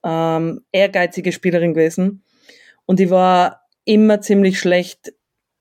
[0.05, 2.23] ähm, ehrgeizige Spielerin gewesen
[2.87, 5.13] und ich war immer ziemlich schlecht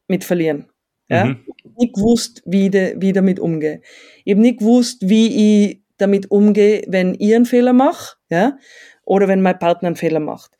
[0.07, 0.69] mit Verlieren.
[1.09, 1.25] Ja?
[1.25, 1.45] Mhm.
[1.45, 3.81] Ich habe nicht gewusst, wie, de, wie damit umgehe.
[4.23, 8.57] Ich habe nicht gewusst, wie ich damit umgehe, wenn ich einen Fehler mache, ja,
[9.03, 10.51] oder wenn mein Partner einen Fehler macht.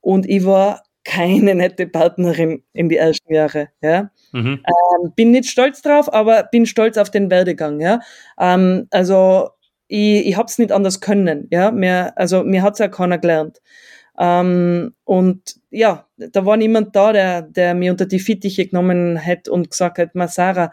[0.00, 4.10] Und ich war keine nette Partnerin in die ersten Jahre, ja.
[4.32, 4.62] Mhm.
[4.64, 8.00] Ähm, bin nicht stolz drauf, aber bin stolz auf den Werdegang, ja.
[8.38, 9.50] Ähm, also
[9.92, 11.70] ich, ich hab's nicht anders können, ja.
[11.70, 13.60] Mir, also mir hat's ja keiner gelernt.
[14.18, 19.52] Ähm, und ja, da war niemand da, der, der mir unter die Fittiche genommen hätte
[19.52, 20.72] und gesagt hat, Sarah,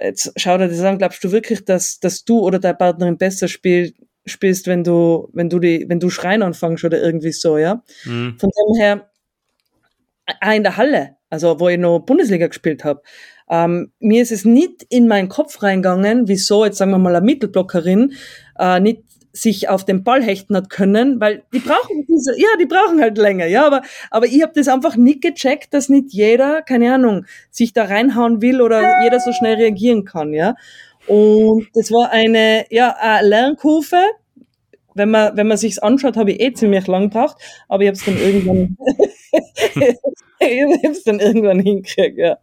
[0.00, 3.46] jetzt schau dir das an, glaubst du wirklich, dass, dass du oder deine Partnerin besser
[3.46, 7.82] spielt, spielst, wenn du, wenn du die, wenn du schreien anfängst oder irgendwie so, ja?
[8.04, 8.38] Mhm.
[8.38, 9.10] Von dem her,
[10.40, 13.02] auch in der Halle, also wo ich noch Bundesliga gespielt habe,
[13.48, 17.24] ähm, mir ist es nicht in meinen Kopf reingegangen, wieso jetzt sagen wir mal eine
[17.24, 18.12] Mittelblockerin
[18.58, 19.02] äh, nicht
[19.32, 23.16] sich auf den Ball hechten hat können, weil die brauchen diese, ja, die brauchen halt
[23.16, 27.26] länger, ja, aber, aber ich habe das einfach nicht gecheckt, dass nicht jeder, keine Ahnung,
[27.50, 30.56] sich da reinhauen will oder jeder so schnell reagieren kann, ja.
[31.06, 34.02] Und das war eine, ja, eine Lernkurve.
[35.00, 37.36] Wenn man, wenn man sich's anschaut, habe ich eh ziemlich lang gebraucht,
[37.68, 38.76] aber ich habe es dann irgendwann,
[40.40, 42.36] ich hab's dann irgendwann hingekriegt, ja.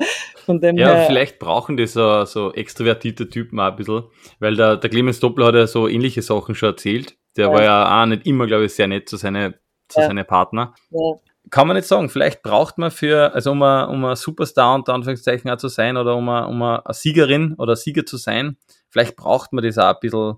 [0.45, 4.05] Von dem ja, her, vielleicht brauchen die so, so extrovertierte Typen auch ein bisschen,
[4.39, 7.15] weil der, der Clemens Doppler hat ja so ähnliche Sachen schon erzählt.
[7.35, 7.53] Der ja.
[7.53, 9.53] war ja auch nicht immer, glaube ich, sehr nett zu seinen
[9.87, 10.07] zu ja.
[10.07, 10.73] seine Partner.
[10.91, 11.13] Ja.
[11.49, 14.93] Kann man nicht sagen, vielleicht braucht man für, also um ein, um ein Superstar unter
[14.93, 18.57] Anführungszeichen auch zu sein oder um, eine, um eine Siegerin oder Sieger zu sein,
[18.89, 20.35] vielleicht braucht man das auch ein bisschen.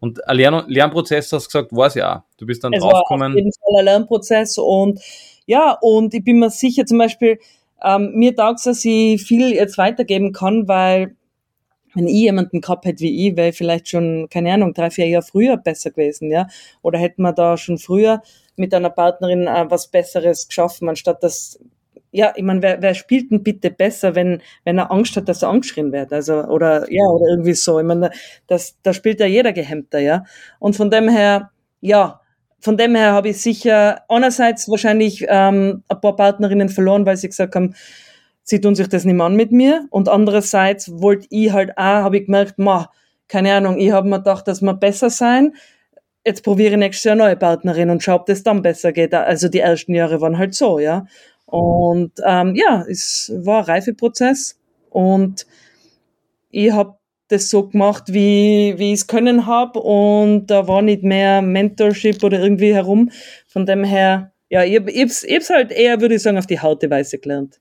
[0.00, 2.24] Und ein Lern Lernprozess, hast du gesagt, war es ja.
[2.38, 3.32] Du bist dann es draufgekommen.
[3.32, 5.00] Auf jeden Fall ein Lernprozess und
[5.46, 7.38] ja, und ich bin mir sicher zum Beispiel,
[7.82, 11.16] ähm, mir taugt es, dass ich viel jetzt weitergeben kann, weil
[11.94, 15.08] wenn ich jemanden gehabt hätte wie ich, wäre ich vielleicht schon, keine Ahnung, drei, vier
[15.08, 16.46] Jahre früher besser gewesen, ja.
[16.82, 18.22] Oder hätten wir da schon früher
[18.58, 21.58] mit einer Partnerin äh, was Besseres geschaffen, anstatt dass,
[22.10, 25.42] ja, ich meine, wer, wer spielt denn bitte besser, wenn, wenn er Angst hat, dass
[25.42, 26.12] er angeschrien wird?
[26.12, 27.78] Also, oder, ja, oder irgendwie so.
[27.78, 28.10] Ich meine,
[28.46, 30.24] das, da spielt ja jeder gehemmter, ja.
[30.58, 31.50] Und von dem her,
[31.80, 32.20] ja,
[32.60, 37.28] von dem her habe ich sicher einerseits wahrscheinlich ähm, ein paar Partnerinnen verloren, weil sie
[37.28, 37.74] gesagt haben,
[38.42, 39.86] sie tun sich das nicht mehr an mit mir.
[39.90, 42.90] Und andererseits wollte ich halt auch, habe ich gemerkt, ma,
[43.28, 45.54] keine Ahnung, ich habe mir gedacht, dass wir besser sein.
[46.26, 49.14] Jetzt probiere ich nächstes Jahr eine neue Partnerin und schaue, ob das dann besser geht.
[49.14, 51.06] Also die ersten Jahre waren halt so, ja.
[51.44, 54.58] Und ähm, ja, es war ein Reifeprozess
[54.90, 55.46] und
[56.50, 56.96] ich habe
[57.28, 62.24] das so gemacht, wie, wie ich es können habe und da war nicht mehr Mentorship
[62.24, 63.12] oder irgendwie herum.
[63.46, 66.58] Von dem her, ja, ich, ich, ich, ich halt eher, würde ich sagen, auf die
[66.58, 67.60] harte Weise gelernt.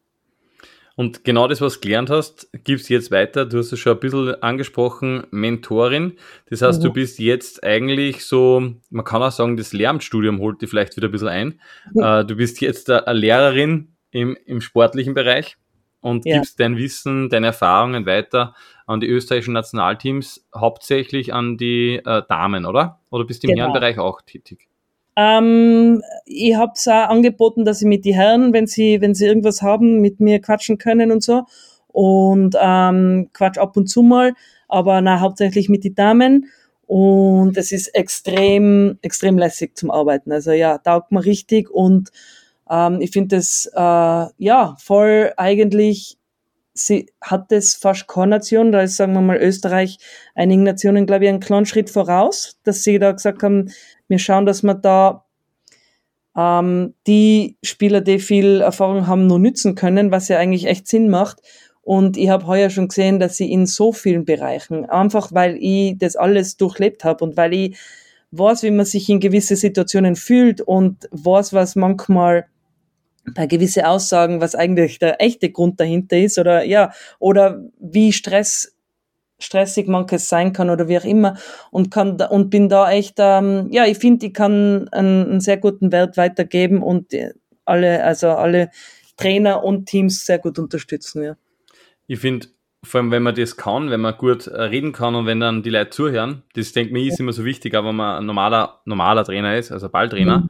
[0.95, 3.45] Und genau das, was du gelernt hast, gibst jetzt weiter.
[3.45, 6.13] Du hast es schon ein bisschen angesprochen, Mentorin.
[6.49, 6.85] Das heißt, mhm.
[6.85, 11.09] du bist jetzt eigentlich so, man kann auch sagen, das Lehramtsstudium holt dich vielleicht wieder
[11.09, 11.59] ein bisschen ein.
[11.93, 12.27] Mhm.
[12.27, 15.57] Du bist jetzt eine Lehrerin im, im sportlichen Bereich
[15.99, 16.37] und ja.
[16.37, 22.65] gibst dein Wissen, deine Erfahrungen weiter an die österreichischen Nationalteams, hauptsächlich an die äh, Damen,
[22.65, 23.01] oder?
[23.09, 23.63] Oder bist du im genau.
[23.63, 24.69] Herrenbereich auch tätig?
[25.15, 29.25] Ähm, ich habe es auch angeboten, dass sie mit die Herren, wenn sie, wenn sie
[29.25, 31.43] irgendwas haben, mit mir quatschen können und so.
[31.87, 34.33] Und ähm, quatsch ab und zu mal,
[34.67, 36.49] aber na, hauptsächlich mit die Damen.
[36.87, 40.31] Und es ist extrem, extrem lässig zum Arbeiten.
[40.31, 42.11] Also ja, taugt mir richtig und
[42.69, 46.17] ähm, ich finde das äh, ja voll eigentlich
[46.75, 49.97] sie hat das fast keine Nation, da ist, sagen wir mal, Österreich
[50.35, 53.71] einigen Nationen, glaube ich, einen kleinen Schritt voraus, dass sie da gesagt haben,
[54.07, 55.25] wir schauen, dass wir da
[56.35, 61.09] ähm, die Spieler, die viel Erfahrung haben, nur nützen können, was ja eigentlich echt Sinn
[61.09, 61.41] macht.
[61.81, 65.97] Und ich habe heuer schon gesehen, dass sie in so vielen Bereichen, einfach weil ich
[65.97, 67.77] das alles durchlebt habe und weil ich
[68.31, 72.47] weiß, wie man sich in gewisse Situationen fühlt und weiß, was manchmal
[73.33, 78.74] bei gewisse Aussagen, was eigentlich der echte Grund dahinter ist oder ja, oder wie Stress
[79.39, 81.37] stressig manches sein kann oder wie auch immer
[81.71, 85.39] und kann da, und bin da echt ähm, ja ich finde ich kann einen, einen,
[85.41, 87.13] sehr guten Wert weitergeben und
[87.65, 88.69] alle also alle
[89.17, 91.35] Trainer und Teams sehr gut unterstützen ja
[92.07, 92.47] ich finde
[92.83, 95.63] vor allem wenn man das kann wenn man gut äh, reden kann und wenn dann
[95.63, 98.81] die Leute zuhören das denke mir ist immer so wichtig aber wenn man ein normaler
[98.85, 100.49] normaler Trainer ist also Balltrainer mhm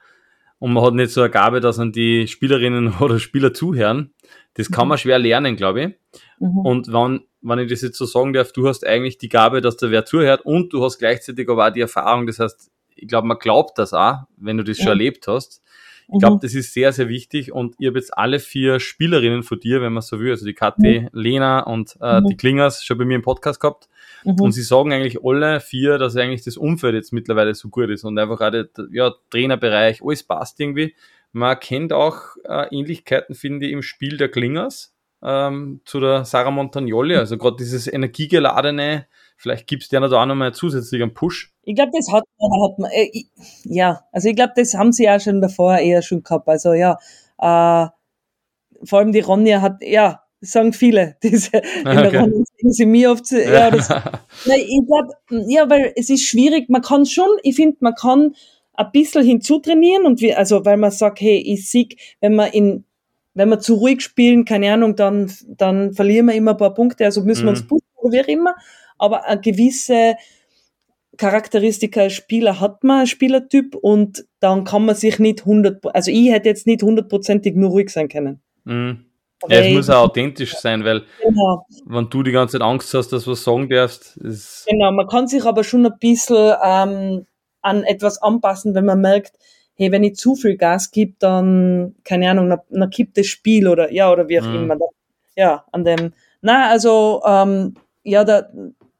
[0.59, 4.13] und man hat nicht so eine Gabe, dass an die Spielerinnen oder Spieler zuhören.
[4.53, 4.89] Das kann mhm.
[4.89, 6.19] man schwer lernen, glaube ich.
[6.39, 6.59] Mhm.
[6.59, 9.77] Und wenn, wenn ich das jetzt so sagen darf, du hast eigentlich die Gabe, dass
[9.77, 13.27] da wer zuhört und du hast gleichzeitig aber auch die Erfahrung, das heißt, ich glaube,
[13.27, 15.61] man glaubt das auch, wenn du das schon erlebt hast.
[16.13, 16.39] Ich glaube, mhm.
[16.41, 19.93] das ist sehr, sehr wichtig und ihr habt jetzt alle vier Spielerinnen von dir, wenn
[19.93, 21.09] man so will, also die KT, mhm.
[21.13, 22.27] Lena und äh, mhm.
[22.27, 23.89] die Klingers schon bei mir im Podcast gehabt.
[24.23, 24.39] Mhm.
[24.39, 28.03] Und sie sagen eigentlich alle vier, dass eigentlich das Umfeld jetzt mittlerweile so gut ist
[28.03, 30.95] und einfach gerade ja, Trainerbereich, alles passt irgendwie.
[31.31, 34.94] Man kennt auch äh, Ähnlichkeiten, finde ich, im Spiel der Klingers
[35.25, 37.15] ähm, zu der Sarah Montagnoli.
[37.15, 39.07] Also gerade dieses energiegeladene,
[39.37, 41.51] vielleicht gibst du ja da auch nochmal zusätzlich einen Push.
[41.63, 43.27] Ich glaube, das hat man, hat man äh, ich,
[43.63, 46.47] ja, also ich glaube, das haben sie ja schon davor eher schon gehabt.
[46.47, 46.99] Also ja,
[47.39, 47.87] äh,
[48.83, 52.11] vor allem die Ronja hat, ja, sagen viele, diese, in okay.
[52.11, 53.89] der Ronja sehen sie mir oft, ja, das,
[54.45, 55.13] nein, ich glaube,
[55.47, 58.35] ja, weil es ist schwierig, man kann schon, ich finde, man kann
[58.73, 62.85] ein bisschen hinzutrainieren und wie, also, weil man sagt, hey, ich sieg, wenn man in
[63.35, 67.05] wenn wir zu ruhig spielen, keine Ahnung, dann, dann verlieren wir immer ein paar Punkte,
[67.05, 67.47] also müssen mhm.
[67.47, 67.67] wir uns mhm.
[67.67, 68.55] pushen oder wie auch immer.
[68.97, 70.15] Aber eine gewisse
[71.17, 76.11] Charakteristika als Spieler hat man, als Spielertyp, und dann kann man sich nicht hundert, also
[76.11, 78.41] ich hätte jetzt nicht hundertprozentig nur ruhig sein können.
[78.63, 79.05] Mhm.
[79.49, 81.65] Ja, es muss auch authentisch sein, weil genau.
[81.85, 85.07] wenn du die ganze Zeit Angst hast, dass du was sagen darfst, ist Genau, man
[85.07, 87.25] kann sich aber schon ein bisschen ähm,
[87.61, 89.37] an etwas anpassen, wenn man merkt,
[89.75, 93.67] hey, wenn ich zu viel Gas gebe, dann, keine Ahnung, dann, dann kippt das Spiel
[93.67, 94.63] oder ja, oder wie auch mhm.
[94.71, 94.77] immer.
[95.35, 96.13] Ja, an dem.
[96.41, 98.47] Na, also, ähm, ja, da,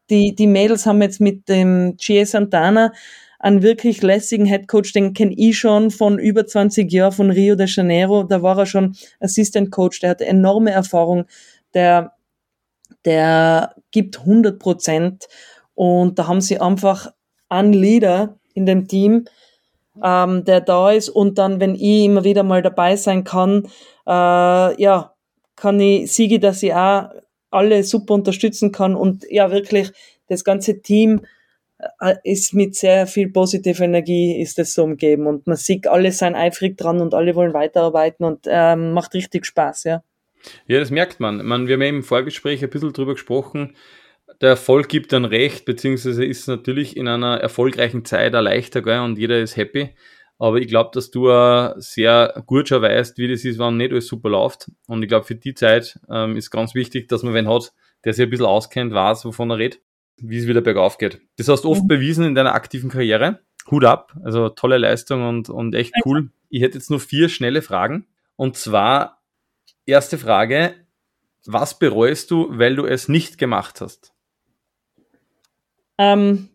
[0.09, 2.25] die, die Mädels haben jetzt mit dem G.A.
[2.25, 2.91] Santana
[3.39, 7.67] einen wirklich lässigen Headcoach, den kenne ich schon von über 20 Jahren von Rio de
[7.67, 8.23] Janeiro.
[8.23, 11.25] Da war er schon Assistant Coach, der hat enorme Erfahrung,
[11.73, 12.13] der,
[13.05, 15.27] der gibt 100 Prozent
[15.75, 17.13] und da haben sie einfach
[17.49, 19.25] einen Leader in dem Team,
[20.03, 23.67] ähm, der da ist und dann, wenn ich immer wieder mal dabei sein kann,
[24.07, 25.13] äh, ja,
[25.55, 27.09] kann ich siege, dass ich auch
[27.49, 29.91] alle super unterstützen kann und ja, wirklich
[30.27, 31.21] das ganze Team
[31.99, 36.11] äh, ist mit sehr viel positiver Energie ist es so umgeben und man sieht, alle
[36.11, 40.03] sind eifrig dran und alle wollen weiterarbeiten und ähm, macht richtig Spaß, ja.
[40.67, 41.43] Ja, das merkt man.
[41.43, 41.67] man.
[41.67, 43.75] Wir haben ja im Vorgespräch ein bisschen drüber gesprochen,
[44.41, 48.99] der Erfolg gibt dann recht, beziehungsweise ist natürlich in einer erfolgreichen Zeit auch leichter gell,
[48.99, 49.95] und jeder ist happy.
[50.37, 53.91] Aber ich glaube, dass du uh, sehr gut schon weißt, wie das ist, wenn nicht
[53.91, 54.69] alles super läuft.
[54.87, 57.71] Und ich glaube, für die Zeit ähm, ist ganz wichtig, dass man wen hat,
[58.03, 59.81] der sich ein bisschen auskennt, weiß, wovon er redet,
[60.17, 61.21] wie es wieder bergauf geht.
[61.37, 61.87] Das hast du oft mhm.
[61.87, 63.39] bewiesen in deiner aktiven Karriere.
[63.71, 66.29] Hut ab, also tolle Leistung und, und echt cool.
[66.49, 68.05] Ich hätte jetzt nur vier schnelle Fragen.
[68.35, 69.23] Und zwar,
[69.85, 70.75] erste Frage,
[71.45, 74.14] was bereust du, weil du es nicht gemacht hast?
[75.97, 76.49] Ähm,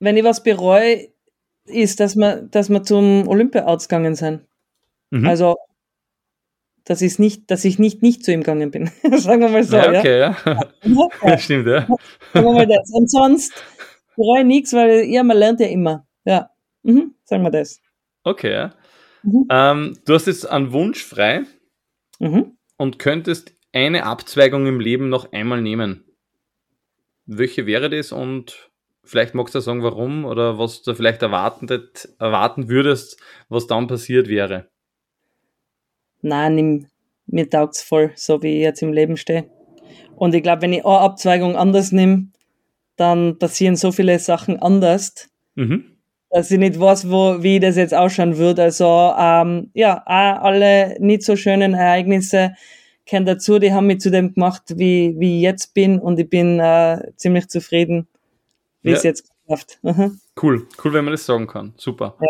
[0.00, 1.08] wenn ich was bereue,
[1.66, 4.42] ist, dass wir, dass wir zum Olympia-Outs gegangen sind.
[5.10, 5.26] Mhm.
[5.26, 5.56] Also,
[6.84, 8.90] dass, ich nicht, dass ich nicht, nicht zu ihm gegangen bin.
[9.18, 9.76] Sagen wir mal so.
[9.76, 10.36] Ja, okay, ja.
[10.44, 11.08] ja.
[11.24, 11.38] ja.
[11.38, 11.86] Stimmt, ja.
[12.32, 12.90] Sagen wir mal das.
[12.92, 13.52] Und sonst
[14.16, 16.06] bereue ich nichts, weil ja, man lernt ja immer.
[16.24, 16.50] Ja.
[16.82, 17.14] Mhm.
[17.24, 17.80] Sagen wir das.
[18.24, 18.74] Okay, ja.
[19.22, 19.46] Mhm.
[19.50, 21.42] Ähm, du hast jetzt einen Wunsch frei
[22.18, 22.56] mhm.
[22.76, 26.04] und könntest eine Abzweigung im Leben noch einmal nehmen.
[27.30, 28.70] Welche wäre das und
[29.04, 31.68] vielleicht magst du sagen, warum oder was du vielleicht erwarten,
[32.18, 33.20] erwarten würdest,
[33.50, 34.68] was dann passiert wäre?
[36.22, 36.86] Nein, nimm,
[37.26, 39.44] mir taugt's voll, so wie ich jetzt im Leben stehe.
[40.16, 42.28] Und ich glaube, wenn ich eine Abzweigung anders nehme,
[42.96, 45.98] dann passieren so viele Sachen anders, mhm.
[46.30, 48.62] dass ich nicht weiß, wo, wie das jetzt ausschauen würde.
[48.62, 52.54] Also ähm, ja, auch alle nicht so schönen Ereignisse
[53.08, 56.28] gehören dazu, die haben mich zu dem gemacht, wie, wie ich jetzt bin und ich
[56.28, 58.06] bin äh, ziemlich zufrieden,
[58.82, 58.96] wie ja.
[58.96, 59.80] es jetzt geschafft.
[60.40, 61.74] Cool, cool, wenn man das sagen kann.
[61.76, 62.16] Super.
[62.20, 62.28] Ja.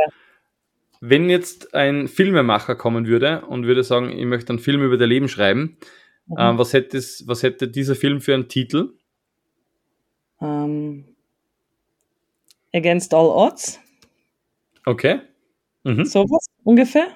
[1.01, 5.09] Wenn jetzt ein Filmemacher kommen würde und würde sagen, ich möchte einen Film über dein
[5.09, 5.77] Leben schreiben,
[6.27, 6.39] mhm.
[6.39, 8.95] äh, was, hätte es, was hätte dieser Film für einen Titel?
[10.39, 11.05] Um, ähm,
[12.73, 13.81] Against All Odds.
[14.85, 15.21] Okay.
[15.85, 16.05] Mhm.
[16.05, 17.09] Sowas ungefähr.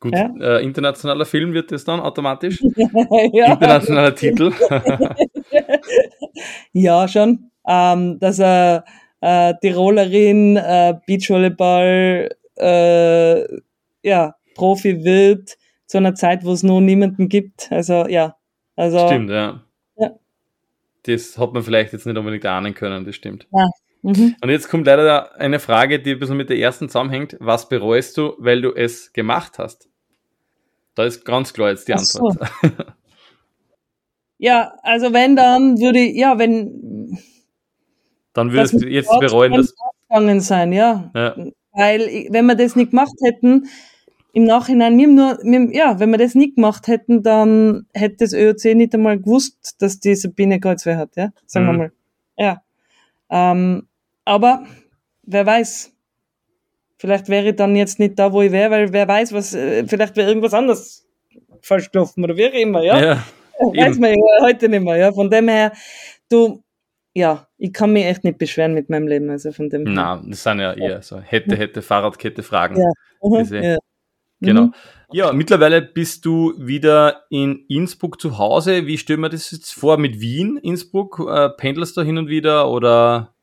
[0.00, 0.32] Gut, ja?
[0.40, 2.60] äh, internationaler Film wird das dann automatisch?
[3.32, 3.52] ja.
[3.52, 4.52] Internationaler Titel?
[6.72, 7.50] ja, schon.
[7.66, 8.84] Ähm, dass er
[9.20, 13.60] äh, Tirolerin, äh, Beachvolleyball, äh,
[14.02, 17.68] ja, Profi wird zu einer Zeit, wo es noch niemanden gibt.
[17.70, 18.36] Also ja.
[18.76, 19.64] Also, stimmt, ja.
[19.96, 20.10] ja.
[21.02, 23.48] Das hat man vielleicht jetzt nicht unbedingt ahnen können, das stimmt.
[23.52, 23.66] Ja.
[24.02, 24.36] Mhm.
[24.40, 27.36] Und jetzt kommt leider eine Frage, die ein bisschen mit der ersten zusammenhängt.
[27.40, 29.87] Was bereust du, weil du es gemacht hast?
[30.98, 32.40] Da ist ganz klar jetzt die Antwort.
[32.60, 32.68] So.
[34.38, 37.16] ja, also wenn dann würde ich, ja, wenn.
[38.32, 39.76] Dann würdest du jetzt bereuen, dass.
[40.08, 41.12] Gegangen sein, ja.
[41.14, 41.36] ja.
[41.70, 43.68] Weil, wenn wir das nicht gemacht hätten,
[44.32, 48.32] im Nachhinein, wir nur, wir, ja, wenn wir das nicht gemacht hätten, dann hätte das
[48.32, 51.70] ÖOC nicht einmal gewusst, dass die Sabine Kreuzwehr hat, ja, sagen mhm.
[51.70, 51.92] wir mal.
[52.36, 52.62] Ja.
[53.30, 53.86] Ähm,
[54.24, 54.66] aber
[55.22, 55.92] wer weiß.
[56.98, 59.86] Vielleicht wäre ich dann jetzt nicht da, wo ich wäre, weil wer weiß, was, äh,
[59.86, 61.06] vielleicht wäre irgendwas anderes
[61.62, 63.00] falsch gelaufen oder wie auch immer, ja.
[63.00, 63.24] ja
[63.60, 65.12] weiß man ja heute nicht mehr, ja.
[65.12, 65.72] Von dem her,
[66.28, 66.62] du,
[67.14, 70.42] ja, ich kann mich echt nicht beschweren mit meinem Leben, also von dem Na, das
[70.42, 72.80] sind ja eher so hätte, hätte, Fahrradkette Fragen.
[72.80, 72.90] Ja.
[73.22, 73.62] Mhm.
[73.62, 73.78] ja.
[74.40, 74.62] Genau.
[74.62, 74.74] Mhm.
[75.10, 78.86] Ja, mittlerweile bist du wieder in Innsbruck zu Hause.
[78.86, 81.24] Wie stellen wir das jetzt vor mit Wien, Innsbruck?
[81.28, 83.34] Äh, pendelst du hin und wieder oder?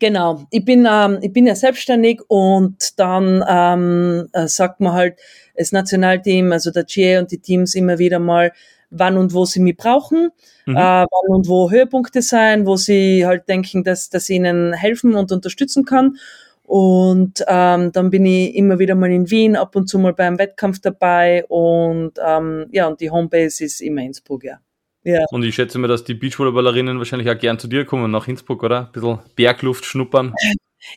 [0.00, 5.18] Genau, ich bin, ähm, ich bin ja selbstständig und dann ähm, äh, sagt man halt,
[5.56, 8.52] das Nationalteam, also der GA und die Teams immer wieder mal,
[8.90, 10.30] wann und wo sie mich brauchen,
[10.66, 10.76] mhm.
[10.76, 15.14] äh, wann und wo Höhepunkte sein, wo sie halt denken, dass, dass ich ihnen helfen
[15.14, 16.16] und unterstützen kann.
[16.64, 20.38] Und ähm, dann bin ich immer wieder mal in Wien, ab und zu mal beim
[20.38, 24.58] Wettkampf dabei und ähm, ja, und die Homebase ist immer Innsbruck, ja.
[25.04, 25.24] Ja.
[25.30, 28.62] Und ich schätze mir, dass die Beachvolleyballerinnen wahrscheinlich auch gern zu dir kommen nach Innsbruck,
[28.62, 28.86] oder?
[28.86, 30.34] Ein bisschen Bergluft schnuppern.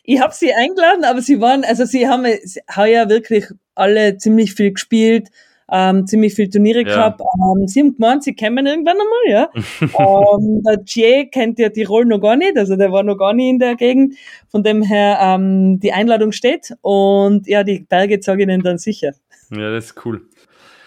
[0.02, 2.26] Ich habe sie eingeladen, aber sie waren, also sie haben
[2.74, 5.28] heuer wirklich alle ziemlich viel gespielt,
[5.70, 6.84] ähm, ziemlich viel Turniere ja.
[6.84, 7.20] gehabt.
[7.20, 9.50] Ähm, sie haben gemeint, sie kennen irgendwann einmal, ja.
[9.82, 13.48] ähm, der Jay kennt ja Tirol noch gar nicht, also der war noch gar nicht
[13.48, 14.14] in der Gegend.
[14.48, 18.78] Von dem her, ähm, die Einladung steht und ja, die Berge zeige ich Ihnen dann
[18.78, 19.12] sicher.
[19.50, 20.22] Ja, das ist cool.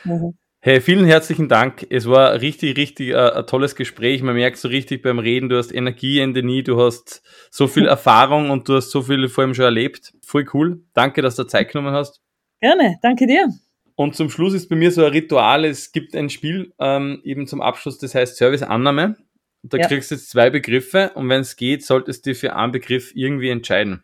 [0.03, 0.33] Mhm.
[0.63, 1.87] Hey, vielen herzlichen Dank.
[1.89, 4.21] Es war richtig, richtig äh, ein tolles Gespräch.
[4.21, 7.65] Man merkt so richtig beim Reden, du hast Energie in den Nie, du hast so
[7.65, 10.13] viel Erfahrung und du hast so viel vor allem schon erlebt.
[10.21, 10.83] Voll cool.
[10.93, 12.21] Danke, dass du Zeit genommen hast.
[12.59, 13.49] Gerne, danke dir.
[13.95, 17.47] Und zum Schluss ist bei mir so ein Ritual, es gibt ein Spiel ähm, eben
[17.47, 19.15] zum Abschluss, das heißt Serviceannahme.
[19.63, 19.87] Da ja.
[19.87, 23.49] kriegst du jetzt zwei Begriffe und wenn es geht, solltest du für einen Begriff irgendwie
[23.49, 24.03] entscheiden.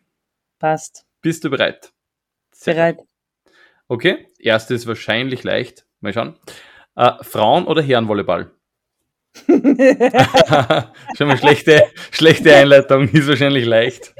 [0.58, 1.06] Passt.
[1.22, 1.92] Bist du bereit?
[2.50, 2.98] Sehr bereit.
[3.86, 5.84] Okay, erste ist wahrscheinlich leicht.
[6.00, 6.36] Mal schauen.
[6.96, 8.50] Äh, Frauen- oder Herrenvolleyball?
[11.16, 14.14] Schon mal schlechte, schlechte Einleitung, ist wahrscheinlich leicht.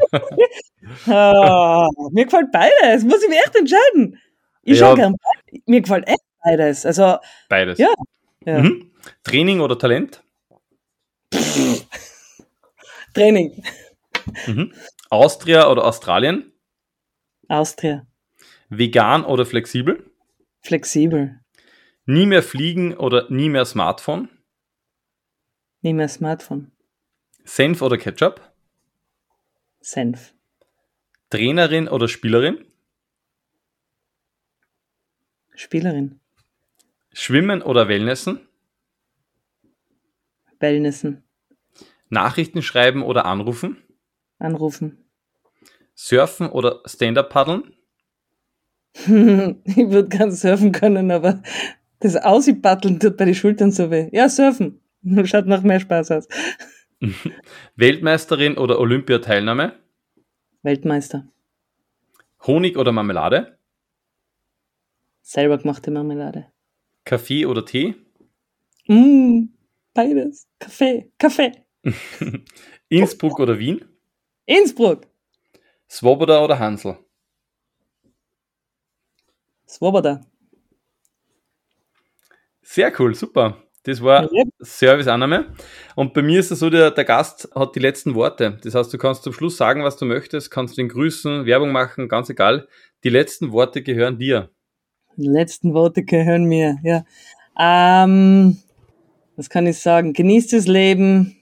[1.07, 4.21] oh, mir gefällt beides, muss ich mir echt entscheiden.
[4.63, 4.95] Ich ja.
[4.95, 5.17] gern
[5.67, 6.87] Mir gefällt echt beides.
[6.87, 7.17] Also,
[7.49, 7.79] beides.
[7.79, 7.93] Ja.
[8.45, 8.61] ja.
[8.61, 8.93] Mhm.
[9.25, 10.23] Training oder Talent?
[13.15, 13.63] Training.
[14.47, 14.73] Mhm.
[15.11, 16.53] Austria oder Australien?
[17.49, 18.07] Austria.
[18.69, 20.05] Vegan oder flexibel?
[20.61, 21.41] Flexibel.
[22.11, 24.31] Nie mehr fliegen oder nie mehr Smartphone?
[25.83, 26.73] Nie mehr Smartphone.
[27.45, 28.41] Senf oder Ketchup?
[29.83, 30.33] Senf.
[31.29, 32.65] Trainerin oder Spielerin?
[35.55, 36.19] Spielerin.
[37.13, 38.41] Schwimmen oder Wellnessen?
[40.61, 41.25] Wellnessen.
[42.09, 43.83] Nachrichten schreiben oder anrufen?
[44.39, 45.05] Anrufen.
[45.95, 47.75] Surfen oder Stand-up paddeln?
[48.95, 49.07] ich
[49.91, 51.43] würde gern surfen können, aber
[52.01, 54.09] das Aussiebatteln tut bei den Schultern so weh.
[54.13, 54.81] Ja, surfen.
[55.25, 56.29] Schaut noch mehr Spaß aus.
[57.77, 59.79] Weltmeisterin oder Olympiateilnahme?
[60.63, 61.29] Weltmeister.
[62.47, 63.59] Honig oder Marmelade?
[65.23, 66.47] Selber gemachte Marmelade.
[67.05, 67.95] Kaffee oder Tee?
[68.87, 69.49] Mm,
[69.95, 70.49] beides.
[70.59, 71.13] Kaffee.
[71.19, 71.53] Kaffee.
[72.89, 73.85] Innsbruck oder Wien?
[74.47, 75.07] Innsbruck.
[75.91, 76.99] Swoboda oder Hansel?
[79.67, 80.23] Swoboda.
[82.71, 83.57] Sehr cool, super.
[83.85, 84.45] Das war ja.
[84.59, 85.55] Serviceannahme.
[85.97, 88.59] Und bei mir ist es so, der, der Gast hat die letzten Worte.
[88.63, 92.11] Das heißt, du kannst zum Schluss sagen, was du möchtest, kannst den grüßen, Werbung machen,
[92.11, 92.69] ganz egal.
[93.05, 94.51] Die letzten Worte gehören dir.
[95.17, 97.07] Die letzten Worte gehören mir, ja.
[97.59, 98.59] Ähm,
[99.35, 100.13] was kann ich sagen?
[100.13, 101.39] Genießt das Leben,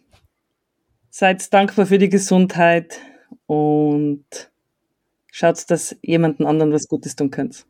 [1.11, 3.01] seid dankbar für die Gesundheit
[3.47, 4.24] und
[5.33, 7.66] schaut, dass jemanden anderen was Gutes tun könnt.